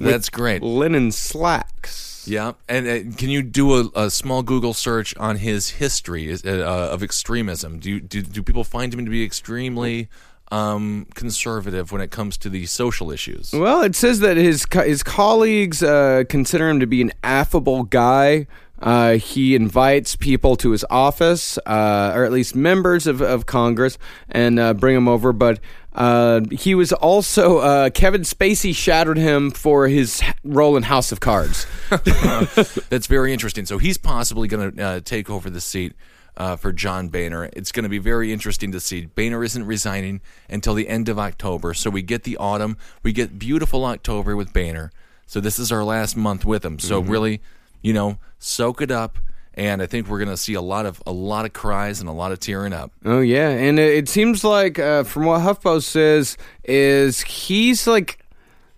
[0.00, 0.62] That's great.
[0.62, 2.13] Linen slacks.
[2.26, 6.44] Yeah, and uh, can you do a, a small Google search on his history is-
[6.44, 7.78] uh, of extremism?
[7.78, 10.08] Do, you, do do people find him to be extremely
[10.52, 13.52] um, conservative when it comes to the social issues?
[13.52, 17.84] Well, it says that his co- his colleagues uh, consider him to be an affable
[17.84, 18.46] guy.
[18.82, 23.96] Uh, he invites people to his office, uh, or at least members of, of Congress,
[24.28, 25.32] and uh, bring them over.
[25.32, 25.58] But
[25.94, 31.20] uh, he was also uh, Kevin Spacey shadowed him for his role in House of
[31.20, 31.66] Cards.
[31.90, 33.64] That's very interesting.
[33.66, 35.94] So he's possibly going to uh, take over the seat
[36.36, 37.48] uh, for John Boehner.
[37.52, 39.06] It's going to be very interesting to see.
[39.06, 42.76] Boehner isn't resigning until the end of October, so we get the autumn.
[43.02, 44.90] We get beautiful October with Boehner.
[45.26, 46.78] So this is our last month with him.
[46.78, 47.40] So really,
[47.82, 49.18] you know, soak it up.
[49.56, 52.08] And I think we're going to see a lot of a lot of cries and
[52.08, 52.90] a lot of tearing up.
[53.04, 58.18] Oh yeah, and it, it seems like uh, from what HuffPost says is he's like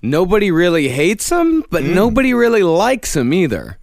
[0.02, 3.78] nobody really hates him, but nobody really likes him either.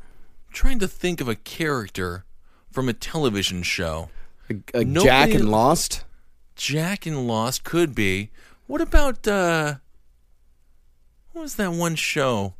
[0.51, 2.25] trying to think of a character
[2.71, 4.09] from a television show.
[4.49, 6.05] Like Nobody- Jack and Lost.
[6.55, 8.29] Jack and Lost could be.
[8.67, 9.75] What about uh
[11.31, 12.53] what was that one show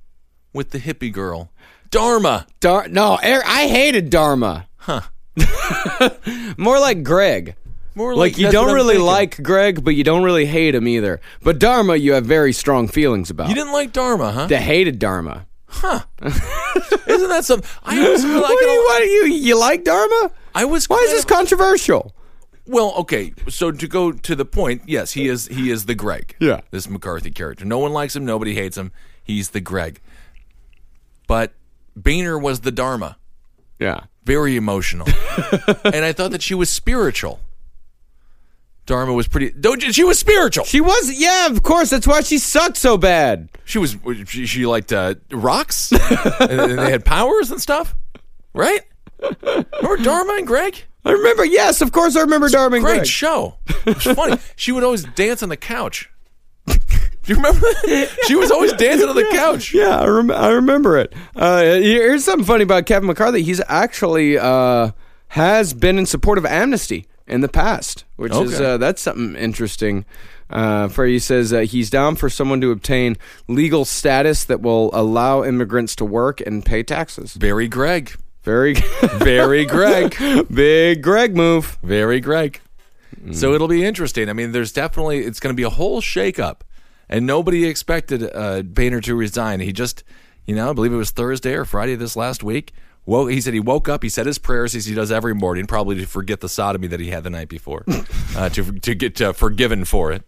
[0.54, 1.52] with the hippie girl?
[1.94, 2.48] Dharma.
[2.60, 4.68] Dar- no, Er- I hated Dharma.
[4.78, 5.02] Huh.
[6.58, 7.56] More like Greg.
[7.96, 9.06] More Like, like, you don't really thinking.
[9.06, 11.22] like Greg, but you don't really hate him either.
[11.44, 13.50] But Dharma, you have very strong feelings about.
[13.50, 14.48] You didn't like Dharma, huh?
[14.48, 15.46] The hated Dharma.
[15.68, 16.02] Huh?
[16.22, 17.70] Isn't that something?
[17.84, 20.32] I was really What like do you, what do you you like Dharma?
[20.56, 22.14] I was Why is this of- controversial?
[22.66, 23.34] Well, okay.
[23.50, 26.36] So to go to the point, yes, he is he is the Greg.
[26.40, 26.62] Yeah.
[26.72, 27.66] This McCarthy character.
[27.66, 28.92] No one likes him, nobody hates him.
[29.24, 30.00] He's the Greg.
[31.28, 31.54] But
[31.96, 33.18] Boehner was the Dharma.
[33.80, 34.02] Yeah.
[34.24, 35.08] very emotional.
[35.84, 37.40] and I thought that she was spiritual.
[38.86, 39.54] Dharma was pretty.
[39.92, 40.66] She was spiritual.
[40.66, 41.90] She was, yeah, of course.
[41.90, 43.48] That's why she sucked so bad.
[43.64, 43.96] She was.
[44.28, 45.92] She, she liked uh, rocks,
[46.40, 47.96] and, and they had powers and stuff,
[48.54, 48.82] right?
[49.22, 50.84] Remember Dharma and Greg?
[51.06, 53.08] I remember, yes, of course, I remember Dharma and Great Greg.
[53.08, 53.56] show.
[53.86, 54.38] It was funny.
[54.58, 56.10] she would always dance on the couch.
[57.24, 58.10] Do you remember that?
[58.28, 59.74] She was always dancing on the couch.
[59.74, 61.14] Yeah, I, rem- I remember it.
[61.36, 63.44] Uh, here's something funny about Kevin McCarthy.
[63.44, 64.92] He's actually uh,
[65.30, 68.66] has been in support of amnesty in the past, which is Okay.
[68.74, 70.06] uh, that's something interesting.
[70.50, 73.16] Uh, for he says uh, he's down for someone to obtain
[73.48, 77.34] legal status that will allow immigrants to work and pay taxes.
[77.34, 78.12] Very Greg.
[78.44, 80.18] Very, Very Greg.
[80.54, 81.80] big Greg move.
[81.82, 82.60] Very Greg.
[83.32, 84.28] So it'll be interesting.
[84.28, 86.58] I mean, there's definitely it's going to be a whole shakeup,
[87.14, 89.60] and nobody expected uh, Boehner to resign.
[89.60, 90.04] He just,
[90.48, 92.74] you know, I believe it was Thursday or Friday this last week.
[93.06, 95.68] Woke, he said he woke up, he said his prayers as he does every morning,
[95.68, 97.86] probably to forget the sodomy that he had the night before,
[98.36, 100.24] uh, to to get uh, forgiven for it.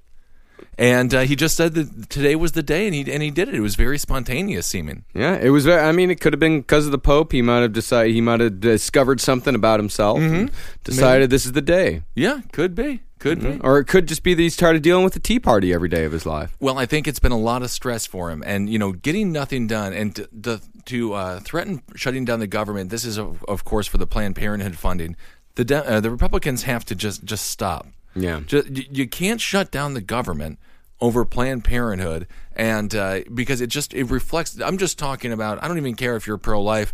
[0.78, 3.48] And uh, he just said that today was the day, and he and he did
[3.48, 3.56] it.
[3.56, 5.06] It was very spontaneous seeming.
[5.14, 5.66] Yeah, it was.
[5.66, 7.32] Very, I mean, it could have been because of the Pope.
[7.32, 8.14] He might have decided.
[8.14, 10.20] He might have discovered something about himself.
[10.20, 10.52] and
[10.84, 12.04] decided this is the day.
[12.14, 13.60] Yeah, could be, could be.
[13.62, 16.06] Or it could just be that he started dealing with the Tea Party every day
[16.06, 16.56] of his life.
[16.60, 19.32] Well, I think it's been a lot of stress for him, and you know, getting
[19.32, 22.92] nothing done, and to to, to uh, threaten shutting down the government.
[22.92, 25.16] This is, of, of course, for the Planned Parenthood funding.
[25.56, 27.88] The de- uh, the Republicans have to just just stop.
[28.16, 28.42] Yeah.
[28.46, 30.60] Ju- you, you can't shut down the government
[31.02, 34.60] over Planned Parenthood, and uh, because it just it reflects.
[34.62, 35.64] I'm just talking about.
[35.64, 36.94] I don't even care if you're pro life,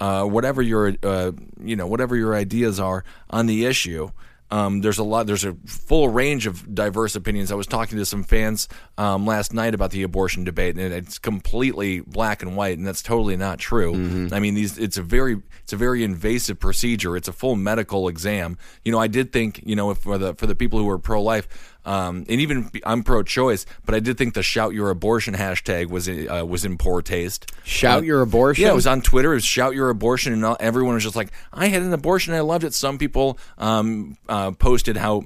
[0.00, 4.10] uh, whatever your uh, you know whatever your ideas are on the issue.
[4.50, 5.26] Um, there's a lot.
[5.26, 7.52] There's a full range of diverse opinions.
[7.52, 11.18] I was talking to some fans um, last night about the abortion debate, and it's
[11.18, 13.92] completely black and white, and that's totally not true.
[14.32, 17.16] I mean, these it's a very it's a very invasive procedure.
[17.16, 18.56] It's a full medical exam.
[18.84, 20.98] You know, I did think you know if for the for the people who are
[20.98, 21.74] pro life.
[21.88, 26.06] Um, and even I'm pro-choice, but I did think the "shout your abortion" hashtag was
[26.08, 27.50] uh, was in poor taste.
[27.64, 28.62] Shout Uh, your abortion.
[28.64, 29.32] Yeah, it was on Twitter.
[29.32, 32.34] It was "shout your abortion," and all- everyone was just like, "I had an abortion.
[32.34, 35.22] I loved it." Some people um, uh, posted how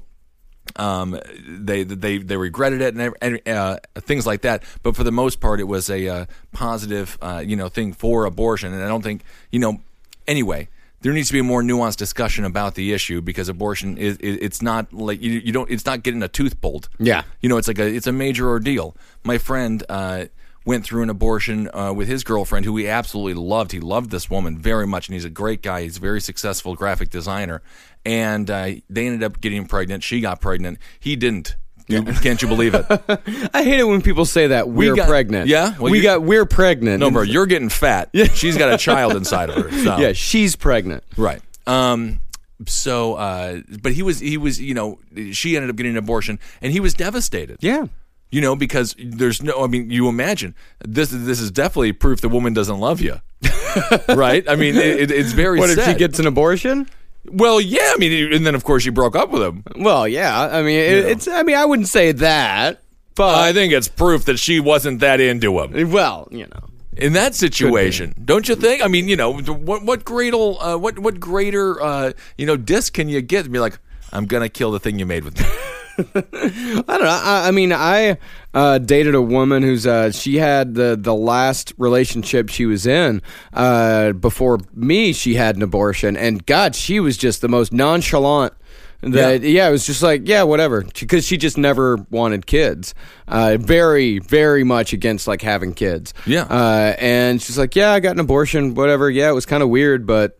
[0.77, 4.63] um, they they they regretted it and, and uh, things like that.
[4.83, 8.25] But for the most part, it was a uh, positive, uh, you know, thing for
[8.25, 8.73] abortion.
[8.73, 9.81] And I don't think, you know,
[10.27, 10.69] anyway.
[11.03, 14.61] There needs to be a more nuanced discussion about the issue because abortion is, it's
[14.61, 16.89] not like you, you don't it's not getting a tooth pulled.
[16.97, 17.23] Yeah.
[17.41, 18.95] You know, it's like a it's a major ordeal.
[19.23, 20.25] My friend uh,
[20.65, 23.73] went through an abortion uh, with his girlfriend, who he absolutely loved.
[23.73, 25.83] He loved this woman very much, and he's a great guy.
[25.83, 27.61] He's a very successful graphic designer,
[28.05, 30.03] and uh, they ended up getting pregnant.
[30.03, 30.79] She got pregnant.
[30.99, 31.55] He didn't.
[31.87, 32.85] You- Can't you believe it?
[33.53, 35.47] I hate it when people say that we're got- pregnant.
[35.47, 35.77] Yeah?
[35.77, 36.99] Well, we you- got we're pregnant.
[36.99, 38.09] No, bro, you're getting fat.
[38.33, 39.71] She's got a child inside of her.
[39.83, 39.97] So.
[39.97, 41.03] Yeah, she's pregnant.
[41.17, 41.41] Right.
[41.67, 42.19] Um.
[42.67, 44.99] So, uh, but he was he was you know
[45.31, 47.57] she ended up getting an abortion, and he was devastated.
[47.59, 47.87] Yeah.
[48.31, 49.63] You know, because there's no.
[49.63, 51.09] I mean, you imagine this.
[51.11, 53.19] This is definitely proof the woman doesn't love you,
[54.09, 54.47] right?
[54.49, 55.59] I mean, it, it's very.
[55.59, 56.87] What if she gets an abortion?
[57.25, 57.91] Well, yeah.
[57.93, 59.63] I mean, and then of course she broke up with him.
[59.77, 60.41] Well, yeah.
[60.41, 61.27] I mean, it, it's.
[61.27, 62.81] I mean, I wouldn't say that,
[63.15, 66.69] but I think it's proof that she wasn't that into him well, you know.
[66.97, 68.13] in that situation.
[68.23, 68.83] Don't you think?
[68.83, 72.93] I mean, you know, what what greater uh, what what greater uh, you know disc
[72.93, 73.51] can you get?
[73.51, 73.79] Be like,
[74.11, 75.45] I'm gonna kill the thing you made with me.
[75.97, 77.19] I don't know.
[77.23, 78.17] I, I mean, I
[78.53, 83.21] uh, dated a woman who's uh, she had the the last relationship she was in
[83.53, 85.13] uh, before me.
[85.13, 88.53] She had an abortion, and God, she was just the most nonchalant.
[89.01, 92.95] That yeah, it was just like yeah, whatever, because she just never wanted kids.
[93.27, 96.13] Uh, very, very much against like having kids.
[96.25, 96.43] Yeah.
[96.43, 99.09] uh, and she's like, yeah, I got an abortion, whatever.
[99.09, 100.39] Yeah, it was kind of weird, but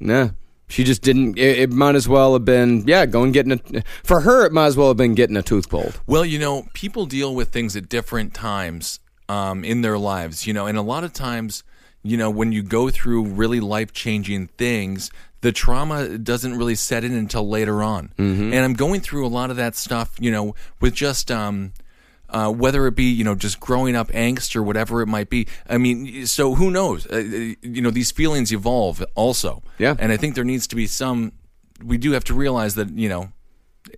[0.00, 0.30] Nah.
[0.68, 1.38] She just didn't.
[1.38, 3.82] It, it might as well have been, yeah, going getting a.
[4.04, 6.00] For her, it might as well have been getting a tooth pulled.
[6.06, 10.52] Well, you know, people deal with things at different times um, in their lives, you
[10.52, 11.64] know, and a lot of times,
[12.02, 15.10] you know, when you go through really life changing things,
[15.40, 18.12] the trauma doesn't really set in until later on.
[18.52, 21.30] And I'm going through a lot of that stuff, you know, with just.
[21.30, 21.72] Um,
[22.30, 25.46] uh, whether it be you know just growing up angst or whatever it might be.
[25.68, 27.06] I mean, so who knows?
[27.06, 27.18] Uh,
[27.62, 29.62] you know, these feelings evolve also.
[29.78, 29.94] Yeah.
[29.98, 31.32] and I think there needs to be some.
[31.82, 33.32] We do have to realize that you know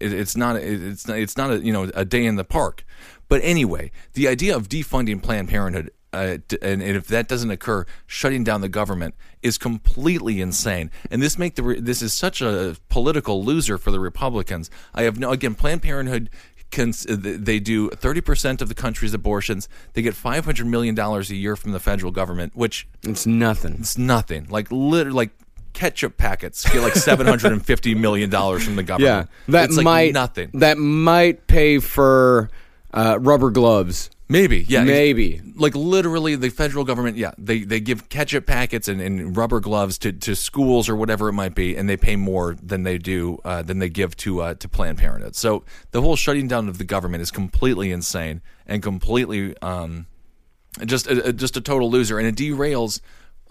[0.01, 2.85] it, it's not it's not, it's not a you know a day in the park.
[3.29, 5.91] But anyway, the idea of defunding Planned Parenthood.
[6.13, 9.15] Uh, and, and if that doesn't occur, shutting down the government
[9.45, 10.91] is completely insane.
[11.09, 14.73] And this make the re- this is such a political loser for the Republicans.
[14.93, 15.55] I have no again.
[15.55, 16.29] Planned Parenthood
[16.71, 19.69] cons- they do thirty percent of the country's abortions.
[19.95, 23.77] They get five hundred million dollars a year from the federal government, which It's nothing.
[23.81, 24.47] it's nothing.
[24.51, 25.31] Like literally, like
[25.73, 29.29] ketchup packets get like seven hundred and fifty million dollars from the government.
[29.47, 30.51] Yeah, that it's like might nothing.
[30.55, 32.51] That might pay for
[32.93, 34.11] uh, rubber gloves.
[34.31, 35.43] Maybe, yeah, Maybe.
[35.57, 39.99] Like literally, the federal government, yeah, they they give ketchup packets and, and rubber gloves
[39.99, 43.41] to, to schools or whatever it might be, and they pay more than they do
[43.45, 45.35] uh, than they give to uh, to Planned Parenthood.
[45.35, 50.07] So the whole shutting down of the government is completely insane and completely um,
[50.87, 53.01] just a, a- just a total loser, and it derails.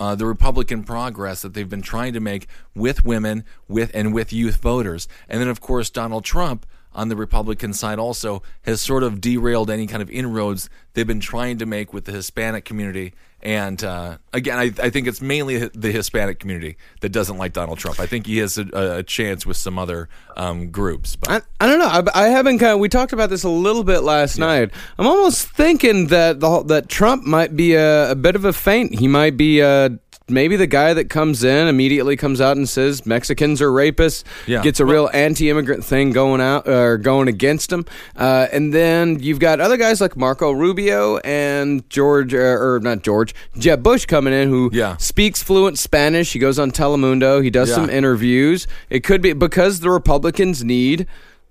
[0.02, 4.32] Uh, the Republican progress that they've been trying to make with women, with and with
[4.32, 9.04] youth voters, and then of course Donald Trump on the Republican side also has sort
[9.04, 13.14] of derailed any kind of inroads they've been trying to make with the Hispanic community.
[13.42, 17.80] And uh, again, I, I think it's mainly the Hispanic community that doesn't like Donald
[17.80, 18.00] Trump.
[18.00, 18.68] I think he has a,
[18.98, 21.16] a chance with some other um, groups.
[21.16, 22.12] But I, I don't know.
[22.12, 22.80] I, I haven't kind of.
[22.80, 24.72] We talked about this a little bit last night.
[24.98, 29.00] I'm almost thinking that the that Trump might be a, a bit of a feint.
[29.00, 29.90] He might be uh
[30.30, 34.24] maybe the guy that comes in immediately comes out and says Mexicans are rapists.
[34.48, 34.62] Yeah.
[34.62, 37.86] Gets a real anti-immigrant thing going out or going against him.
[38.16, 43.02] Uh, and then you've got other guys like Marco Rubio and George uh, or not
[43.04, 44.98] George Jeb Bush coming in who Yeah.
[44.98, 46.34] speaks fluent Spanish.
[46.34, 47.44] He goes on Telemundo.
[47.44, 47.76] He does Yeah.
[47.76, 48.68] some interviews.
[48.90, 51.08] It could be because the Republicans need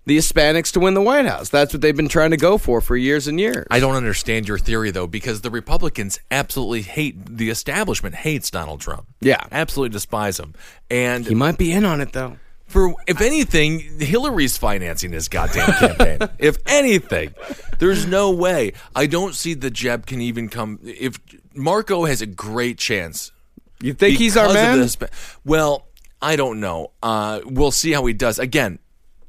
[0.08, 1.50] the Hispanics to win the White House.
[1.50, 3.66] That's what they've been trying to go for for years and years.
[3.70, 8.80] I don't understand your theory though, because the Republicans absolutely hate the establishment hates Donald
[8.80, 9.06] Trump.
[9.20, 9.44] Yeah.
[9.52, 10.54] absolutely despise him.
[10.90, 12.38] And he might be in on it though.
[12.66, 16.18] For if anything, Hillary's financing his goddamn campaign.
[16.38, 17.34] if anything,
[17.78, 18.72] there's no way.
[18.94, 20.78] I don't see the Jeb can even come.
[20.82, 21.18] If
[21.54, 23.32] Marco has a great chance,
[23.80, 24.78] You think he's our man?
[24.80, 24.98] this-
[25.46, 25.86] well,
[26.20, 26.90] I don't know.
[27.02, 28.38] Uh, we'll see how he does.
[28.38, 28.78] Again,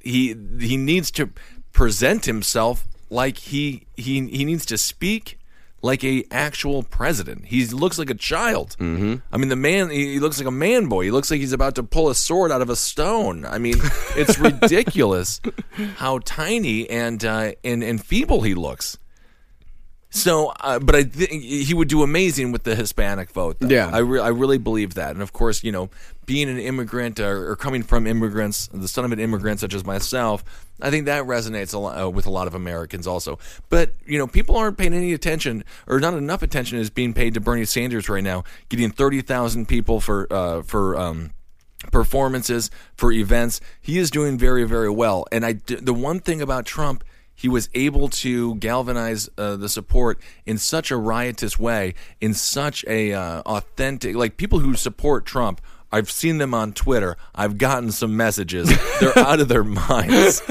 [0.10, 1.30] he he needs to
[1.72, 5.39] present himself like he he he needs to speak
[5.82, 7.45] like a actual president.
[7.45, 8.76] He looks like a child.
[8.80, 9.16] Mm-hmm.
[9.32, 11.05] I mean, the man he looks like a man boy.
[11.05, 13.45] He looks like he's about to pull a sword out of a stone.
[13.45, 13.76] I mean,
[14.16, 15.41] it's ridiculous
[15.95, 18.97] how tiny and uh, and and feeble he looks.
[20.12, 23.57] So, uh, but I think he would do amazing with the Hispanic vote.
[23.60, 23.68] Though.
[23.68, 23.89] Yeah.
[23.93, 25.12] I, re- I really believe that.
[25.12, 25.89] And of course, you know,
[26.26, 29.86] being an immigrant or, or coming from immigrants, the son of an immigrant such as
[29.86, 30.43] myself,
[30.82, 33.38] I think that resonates a lot, uh, with a lot of Americans also.
[33.70, 37.36] But you know, people aren't paying any attention, or not enough attention is being paid
[37.36, 40.97] to Bernie Sanders right now, getting thirty thousand people for uh, for.
[40.97, 41.32] Um,
[41.93, 46.66] performances for events he is doing very very well and i the one thing about
[46.66, 47.05] trump
[47.40, 52.84] he was able to galvanize uh, the support in such a riotous way, in such
[52.86, 55.62] a uh, authentic, like people who support Trump.
[55.90, 57.16] I've seen them on Twitter.
[57.34, 58.70] I've gotten some messages.
[59.00, 60.42] They're out of their minds,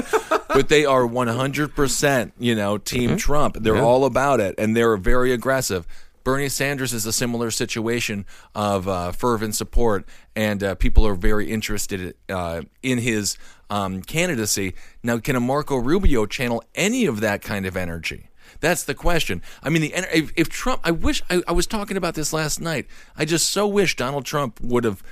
[0.47, 3.57] but they are 100%, you know, Team Trump.
[3.61, 5.85] They're all about it, and they're very aggressive.
[6.23, 8.25] Bernie Sanders is a similar situation
[8.55, 13.37] of uh, fervent support, and uh, people are very interested uh, in his
[13.69, 14.73] um, candidacy.
[15.03, 18.29] Now, can a Marco Rubio channel any of that kind of energy?
[18.61, 19.41] That's the question.
[19.63, 22.59] I mean, the if, if Trump, I wish I, I was talking about this last
[22.59, 22.87] night.
[23.15, 25.03] I just so wish Donald Trump would have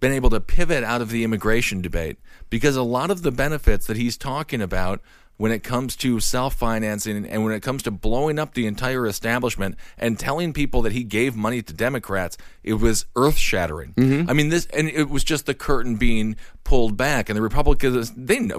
[0.00, 2.18] been able to pivot out of the immigration debate
[2.50, 5.00] because a lot of the benefits that he's talking about
[5.42, 9.08] when it comes to self financing and when it comes to blowing up the entire
[9.08, 13.92] establishment and telling people that he gave money to Democrats, it was earth shattering.
[14.28, 18.12] I mean, this, and it was just the curtain being pulled back, and the Republicans,
[18.16, 18.54] they know,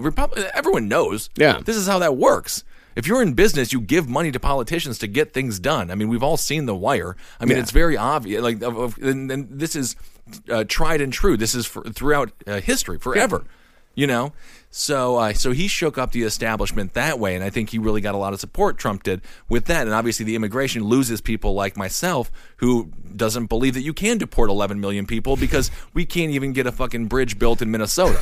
[0.53, 1.29] everyone knows.
[1.37, 1.61] Yeah.
[1.63, 2.65] This is how that works.
[2.97, 5.89] If you're in business, you give money to politicians to get things done.
[5.89, 7.15] I mean, we've all seen The Wire.
[7.39, 7.63] I mean, Yeah.
[7.63, 8.41] it's very obvious.
[8.43, 9.95] Like, and, and this is
[10.49, 11.37] uh, tried and true.
[11.37, 13.45] This is for, throughout uh, history, forever.
[13.95, 14.33] You know,
[14.75, 18.01] so uh, so he shook up the establishment that way, and I think he really
[18.01, 18.79] got a lot of support.
[18.79, 23.75] Trump did with that, and obviously the immigration loses people like myself who doesn't believe
[23.75, 27.37] that you can deport 11 million people because we can't even get a fucking bridge
[27.37, 28.19] built in Minnesota.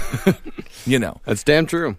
[0.85, 1.95] you know, That's damn true.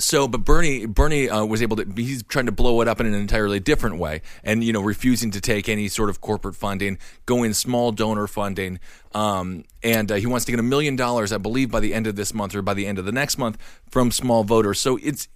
[0.00, 1.84] So, but Bernie, Bernie uh, was able to.
[1.94, 5.30] He's trying to blow it up in an entirely different way, and you know, refusing
[5.32, 8.80] to take any sort of corporate funding, going small donor funding,
[9.12, 12.06] um, and uh, he wants to get a million dollars, I believe, by the end
[12.06, 13.58] of this month or by the end of the next month
[13.90, 14.80] from small voters.
[14.80, 15.28] So it's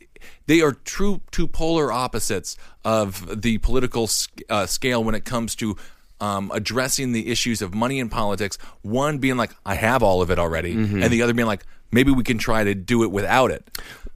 [0.47, 4.09] they are true two polar opposites of the political
[4.49, 5.77] uh, scale when it comes to.
[6.21, 10.31] Um, addressing the issues of money in politics, one being like, I have all of
[10.31, 13.51] it already, and the other being like, maybe we can try to do it without
[13.51, 13.69] it.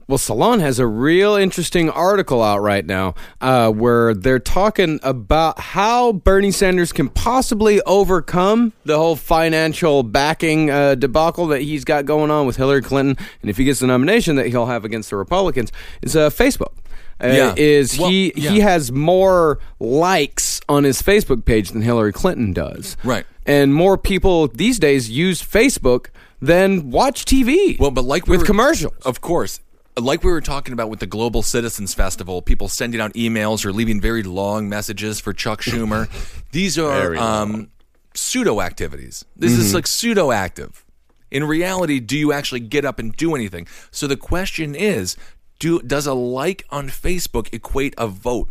[0.09, 5.59] Well, Salon has a real interesting article out right now uh, where they're talking about
[5.59, 12.05] how Bernie Sanders can possibly overcome the whole financial backing uh, debacle that he's got
[12.05, 15.11] going on with Hillary Clinton, and if he gets the nomination that he'll have against
[15.11, 16.73] the Republicans, is uh, Facebook.
[17.23, 17.53] Uh, Yeah.
[17.55, 18.49] Is Well, he yeah.
[18.49, 23.27] he has more likes on his Facebook page than Hillary Clinton does, Right.
[23.45, 26.07] And more people these days use Facebook
[26.41, 27.77] than watch TV.
[27.79, 29.59] Well, but like we with were- commercials, of course.
[29.99, 33.73] Like we were talking about with the Global Citizens Festival, people sending out emails or
[33.73, 36.09] leaving very long messages for Chuck Schumer.
[36.51, 37.69] These are um,
[38.13, 39.25] pseudo activities.
[39.35, 40.85] This is like pseudo active.
[41.31, 43.67] In reality, do you actually get up and do anything?
[43.91, 45.15] So the question is,
[45.59, 48.49] do does a like on Facebook equate a vote?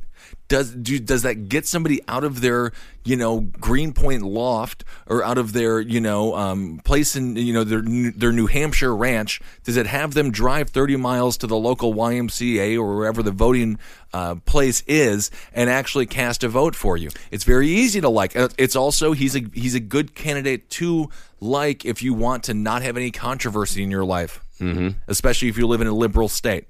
[0.48, 2.72] Does do, does that get somebody out of their
[3.04, 7.64] you know Greenpoint loft or out of their you know um, place in you know
[7.64, 9.42] their New- their New Hampshire ranch?
[9.64, 13.78] Does it have them drive thirty miles to the local YMCA or wherever the voting
[14.14, 17.10] uh, place is and actually cast a vote for you?
[17.30, 18.34] It's very easy to like.
[18.34, 21.10] Uh, It's also he's a he's a good candidate to
[21.40, 24.98] like if you want to not have any controversy in your life, mm-hmm.
[25.08, 26.68] especially if you live in a liberal state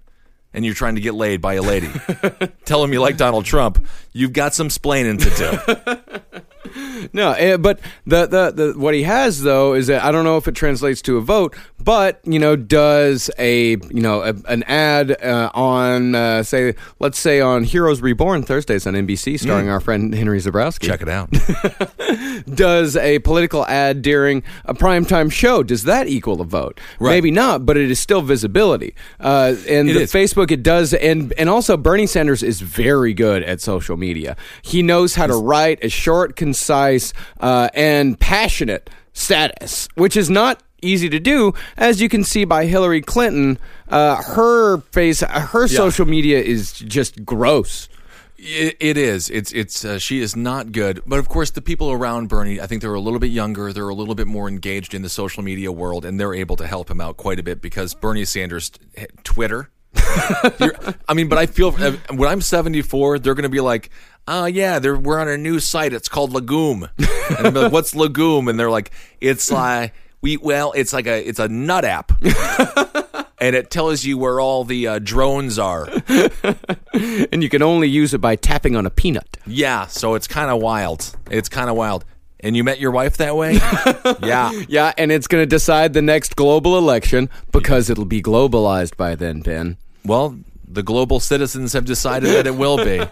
[0.53, 1.91] and you're trying to get laid by a lady.
[2.65, 3.87] Tell him you like Donald Trump.
[4.13, 6.41] You've got some splaining to do.
[7.13, 10.37] No, eh, but the, the the what he has though is that I don't know
[10.37, 14.63] if it translates to a vote, but you know, does a you know a, an
[14.65, 19.81] ad uh, on uh, say let's say on Heroes Reborn Thursdays on NBC, starring our
[19.81, 20.87] friend Henry Zebrowski.
[20.87, 21.31] Check it out.
[22.55, 26.81] Does a political ad during a primetime show does that equal a vote?
[26.99, 27.13] Right.
[27.13, 28.95] Maybe not, but it is still visibility.
[29.21, 30.13] Uh, and It the is.
[30.13, 34.37] Facebook it does, and and also Bernie Sanders is very good at social media.
[34.63, 40.63] He knows how to write a short, concise, uh, and passionate status, which is not
[40.81, 43.59] easy to do, as you can see by Hillary Clinton.
[43.87, 47.91] Uh, her face, her social media is just gross.
[48.39, 49.29] It, it is.
[49.29, 51.03] It's it's uh, she is not good.
[51.05, 53.73] But of course, the people around Bernie, I think they're a little bit younger.
[53.73, 56.67] They're a little bit more engaged in the social media world, and they're able to
[56.67, 59.71] help him out quite a bit because Bernie Sanders eh, Twitter.
[61.09, 63.91] I mean, but I feel uh, when I'm 74, they're going to be like,
[64.29, 65.93] "Oh yeah, they're, we're on a new site.
[65.93, 70.73] It's called Legume." And I'm like, "What's Legume?" And they're like, "It's like we well,
[70.77, 72.13] it's like a it's a nut app."
[73.41, 75.89] And it tells you where all the uh, drones are.
[77.31, 79.37] And you can only use it by tapping on a peanut.
[79.47, 81.15] Yeah, so it's kind of wild.
[81.31, 82.05] It's kind of wild.
[82.41, 83.55] And you met your wife that way?
[84.27, 84.51] yeah.
[84.69, 89.15] Yeah, and it's going to decide the next global election because it'll be globalized by
[89.15, 89.77] then, Ben.
[90.05, 93.05] Well, the global citizens have decided that it will be.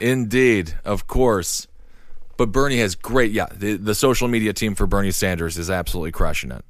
[0.00, 1.66] Indeed, of course.
[2.36, 6.12] But Bernie has great, yeah, the, the social media team for Bernie Sanders is absolutely
[6.12, 6.64] crushing it.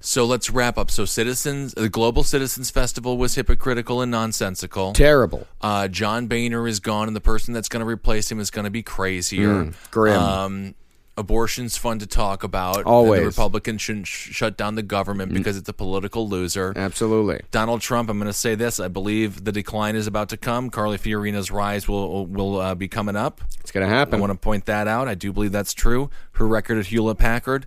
[0.00, 0.90] So let's wrap up.
[0.90, 4.92] So, Citizens, the Global Citizens Festival was hypocritical and nonsensical.
[4.92, 5.46] Terrible.
[5.60, 8.64] Uh, John Boehner is gone, and the person that's going to replace him is going
[8.64, 9.72] to be crazier.
[9.90, 10.20] grim.
[10.20, 10.74] Um,
[11.16, 12.84] abortion's fun to talk about.
[12.84, 13.20] Always.
[13.20, 16.72] the Republicans shouldn't sh- shut down the government because it's a political loser.
[16.76, 17.40] Absolutely.
[17.50, 18.10] Donald Trump.
[18.10, 18.78] I'm going to say this.
[18.80, 20.70] I believe the decline is about to come.
[20.70, 23.40] Carly Fiorina's rise will will uh, be coming up.
[23.60, 24.14] It's going to happen.
[24.14, 25.08] I want to point that out.
[25.08, 26.10] I do believe that's true.
[26.32, 27.66] Her record at Hewlett Packard.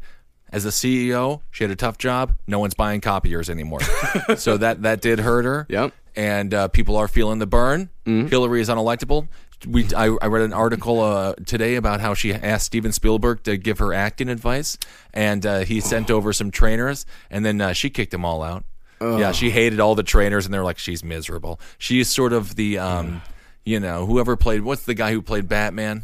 [0.51, 2.33] As a CEO, she had a tough job.
[2.47, 3.81] No one's buying copiers anymore,
[4.35, 5.67] so that that did hurt her.
[5.69, 5.93] Yep.
[6.15, 7.89] And uh, people are feeling the burn.
[8.05, 9.27] Hillary is unelectable.
[9.67, 13.57] We I, I read an article uh, today about how she asked Steven Spielberg to
[13.57, 14.77] give her acting advice,
[15.13, 18.63] and uh, he sent over some trainers, and then uh, she kicked them all out.
[19.01, 21.59] Yeah, she hated all the trainers, and they're like, she's miserable.
[21.77, 23.21] She's sort of the, um,
[23.63, 24.61] you know, whoever played.
[24.61, 26.03] What's the guy who played Batman?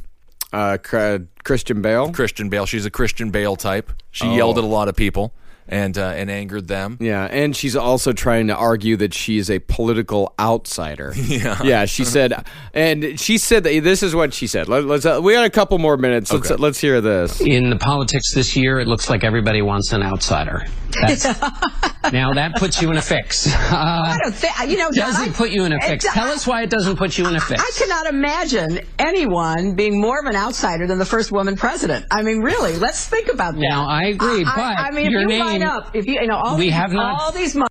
[0.54, 0.78] Uh,
[1.44, 2.14] Christian Bale.
[2.14, 2.66] Christian Bale.
[2.66, 3.92] She's a Christian Bale type.
[4.12, 5.34] She yelled at a lot of people
[5.68, 6.98] and uh, and angered them.
[7.00, 11.14] Yeah, and she's also trying to argue that she is a political outsider.
[11.26, 11.86] Yeah, yeah.
[11.86, 14.70] She said, and she said that this is what she said.
[14.70, 16.32] Let, us uh, we got a couple more minutes.
[16.32, 16.62] Let's Okay.
[16.62, 17.42] let's hear this.
[17.42, 20.66] in the politics this year, it looks like everybody wants an outsider.
[22.14, 23.48] Now that puts you in a fix.
[23.48, 26.06] Uh, I don't think, you know, doesn't I- put you in a fix.
[26.06, 27.60] do- Tell us why it doesn't put you in a fix.
[27.60, 32.06] I cannot imagine anyone being more of an outsider than the first woman president.
[32.12, 33.60] I mean, really, let's think about that.
[33.68, 36.28] Now, I agree, I, but I mean, your you name- line up, if you, you
[36.28, 37.68] know, all We these, have not- all these mo-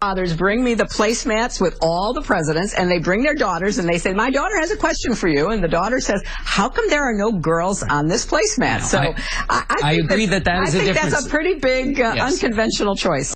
[0.00, 3.88] fathers bring me the placemats with all the presidents, and they bring their daughters, and
[3.88, 6.88] they say, "My daughter has a question for you," and the daughter says, "How come
[6.90, 9.14] there are no girls on this placemat?" so, I-
[9.48, 11.14] I, I, I think agree that that is I a think difference.
[11.14, 12.32] that's a pretty big uh, Yes.
[12.42, 13.34] unconventional choice.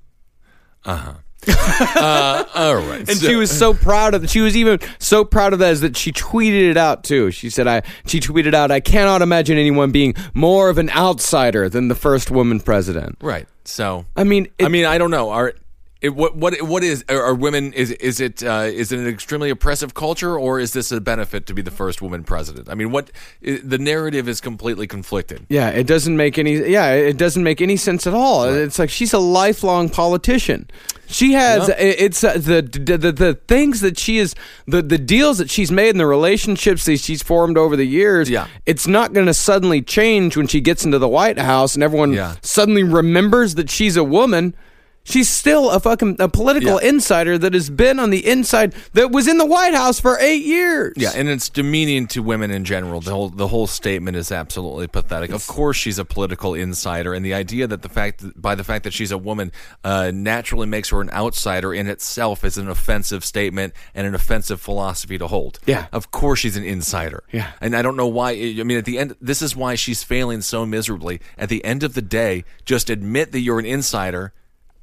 [2.01, 3.09] Uh, all right.
[3.09, 4.23] And she was so proud of.
[4.23, 4.31] That.
[4.31, 7.31] She was even so proud of that is that she tweeted it out too.
[7.31, 11.69] She said, "I." She tweeted out, "I cannot imagine anyone being more of an outsider
[11.69, 13.47] than the first woman president." right.
[13.65, 15.31] So I mean, I mean, I don't know.
[15.31, 15.55] Are
[16.01, 17.73] it, what what what is are, women?
[17.75, 21.47] Is is it uh, is it an extremely oppressive culture, or is this a benefit
[21.47, 22.69] to be the first woman president?
[22.71, 23.11] I mean, what
[23.43, 25.45] the narrative is completely conflicted.
[25.51, 26.55] Yeah, it doesn't make any.
[26.71, 28.45] Yeah, it doesn't make any sense at all.
[28.45, 30.69] It's like she's a lifelong politician.
[31.07, 31.69] She has.
[31.79, 34.35] It's uh, the, the the the things that she is
[34.67, 38.31] the the deals that she's made and the relationships that she's formed over the years.
[38.31, 38.47] Yeah.
[38.65, 42.13] it's not going to suddenly change when she gets into the White House and everyone
[42.13, 42.37] Yeah.
[42.43, 44.55] suddenly remembers that she's a woman.
[45.03, 46.89] She's still a fucking a political Yeah.
[46.91, 50.45] insider that has been on the inside that was in the White House for eight
[50.45, 50.93] years.
[50.97, 53.01] Yeah, and it's demeaning to women in general.
[53.01, 55.31] The whole the whole statement is absolutely pathetic.
[55.31, 58.63] Of course, she's a political insider, and the idea that the fact that, by the
[58.63, 62.69] fact that she's a woman uh, naturally makes her an outsider in itself is an
[62.69, 65.59] offensive statement and an offensive philosophy to hold.
[65.67, 65.87] Yeah.
[65.93, 67.25] of course she's an insider.
[67.33, 67.53] Yeah.
[67.61, 68.33] and I don't know why.
[68.33, 71.21] I mean, at the end, this is why she's failing so miserably.
[71.39, 74.33] At the end of the day, just admit that you're an insider.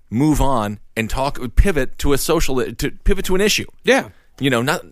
[0.10, 1.40] Move on and talk.
[1.56, 2.64] Pivot to a social.
[2.74, 3.66] To pivot to an issue.
[3.84, 4.10] yeah.
[4.40, 4.86] You know, not.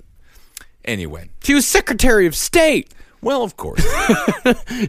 [0.84, 2.92] Anyway, She was Secretary of State.
[3.22, 3.84] well, of course.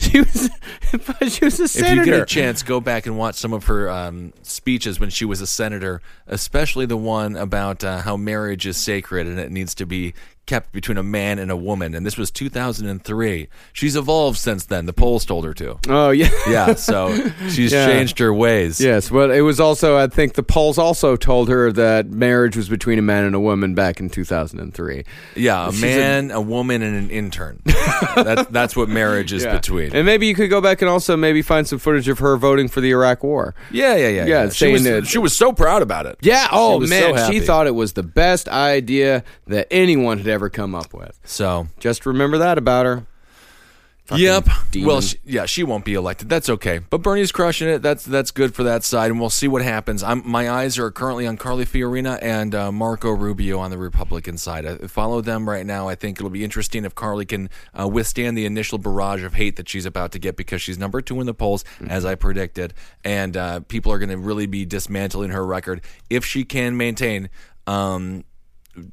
[0.00, 0.50] She was.
[1.32, 1.94] she was a if senator.
[1.96, 5.24] you get a chance, go back and watch some of her um, speeches when she
[5.24, 9.74] was a senator, especially the one about uh, how marriage is sacred and it needs
[9.76, 10.12] to be
[10.46, 11.94] kept between a man and a woman.
[11.94, 13.48] And this was 2003.
[13.72, 14.86] She's evolved since then.
[14.86, 15.78] The polls told her to.
[15.88, 16.30] Oh yeah.
[16.48, 17.14] Yeah, so
[17.50, 17.86] she's Yeah.
[17.86, 18.80] changed her ways.
[18.80, 19.96] Yes, but it was also.
[19.96, 23.40] I think the polls also told her that marriage was between a man and a
[23.40, 25.04] woman back in 2003.
[25.34, 27.60] Yeah, a She's man, a, woman, and an intern.
[28.16, 29.56] that's that's what marriage is Yeah.
[29.56, 29.94] between.
[29.94, 32.68] And maybe you could go back and also maybe find some footage of her voting
[32.68, 33.54] for the Iraq War.
[33.70, 36.18] yeah, yeah, yeah, Yeah, She saying was, that- she was so proud about it.
[36.20, 36.48] Yeah.
[36.52, 40.28] Oh She was so man, she thought it was the best idea that anyone had
[40.28, 41.18] ever come up with.
[41.24, 43.06] So Just remember that about her.
[44.06, 44.48] Fucking Yep.
[44.70, 44.86] demon.
[44.86, 46.28] Well, she, yeah, she won't be elected.
[46.28, 46.78] That's okay.
[46.78, 47.82] But Bernie's crushing it.
[47.82, 50.00] That's that's good for that side, and we'll see what happens.
[50.04, 54.38] I'm, my eyes are currently on Carly Fiorina and uh, Marco Rubio on the Republican
[54.38, 54.64] side.
[54.64, 55.88] I follow them right now.
[55.88, 59.56] I think it'll be interesting if Carly can uh, withstand the initial barrage of hate
[59.56, 62.74] that she's about to get because she's number two in the polls, as I predicted,
[63.02, 67.28] and uh, people are going to really be dismantling her record if she can maintain.
[67.66, 68.22] Um,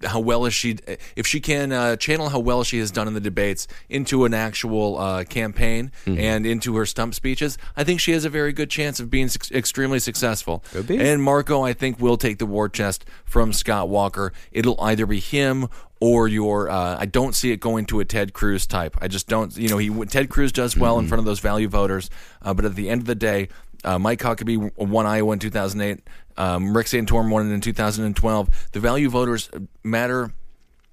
[0.05, 0.77] how well is she
[1.15, 4.33] if she can uh, channel how well she has done in the debates into an
[4.33, 8.69] actual uh, campaign and into her stump speeches i think she has a very good
[8.69, 10.97] chance of being suc extremely successful be.
[10.97, 15.19] and marco i think will take the war chest from scott walker it'll either be
[15.19, 15.67] him
[15.99, 18.97] or your uh, I don't see it going to a Ted Cruz type.
[19.01, 19.55] I just don't.
[19.55, 22.09] You know, he Ted Cruz does well in front of those value voters,
[22.41, 23.47] uh, but at the end of the day,
[23.83, 26.03] uh, Mike Huckabee won Iowa in 2008.
[26.37, 28.69] Um, Rick Santorum won it in 2012.
[28.71, 29.49] The value voters
[29.83, 30.33] matter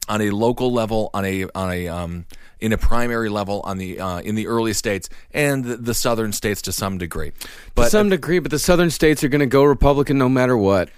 [0.09, 2.27] on a local level, on a on a um,
[2.59, 6.33] in a primary level, on the uh, in the early states and the, the southern
[6.33, 7.33] states to some degree.
[7.75, 10.57] But to some degree, but the southern states are going to go Republican no matter
[10.57, 10.91] what.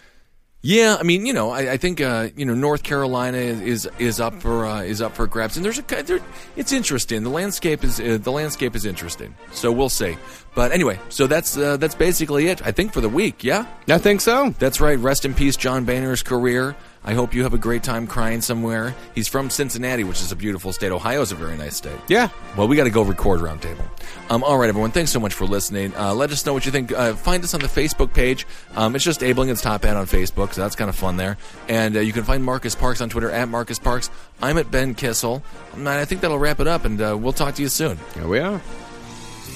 [0.64, 3.90] Yeah, I mean, you know, I, I think uh, you know North Carolina is is,
[3.98, 6.20] is up for uh, is up for grabs, and there's a there,
[6.54, 7.24] it's interesting.
[7.24, 10.16] The landscape is uh, the landscape is interesting, so we'll see.
[10.54, 12.64] But anyway, so that's uh, that's basically it.
[12.64, 13.42] I think for the week.
[13.42, 14.54] Yeah, I think so.
[14.60, 14.98] that's right.
[14.98, 16.76] Rest in peace, John Boehner's career.
[17.04, 18.94] I hope you have a great time crying somewhere.
[19.14, 20.92] He's from Cincinnati, which is a beautiful state.
[20.92, 21.98] Ohio is a very nice state.
[22.08, 22.28] Yeah.
[22.56, 23.84] Well, we got to go record roundtable.
[24.30, 24.92] Um, all right, everyone.
[24.92, 25.92] Thanks so much for listening.
[25.96, 26.92] Uh, let us know what you think.
[26.92, 28.46] Uh, find us on the Facebook page.
[28.76, 31.38] Um, it's just Abe Lincoln's Top Hat on Facebook, so that's kind of fun there.
[31.68, 34.08] And uh, you can find Marcus Parks on Twitter at Marcus Parks.
[34.40, 35.42] I'm at Ben Kissel.
[35.74, 37.98] And I think that'll wrap it up, and uh, we'll talk to you soon.
[38.14, 38.60] Here we are.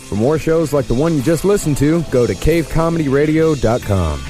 [0.08, 4.20] For more shows like the one you just listened to, go to cavecomedyradio.com.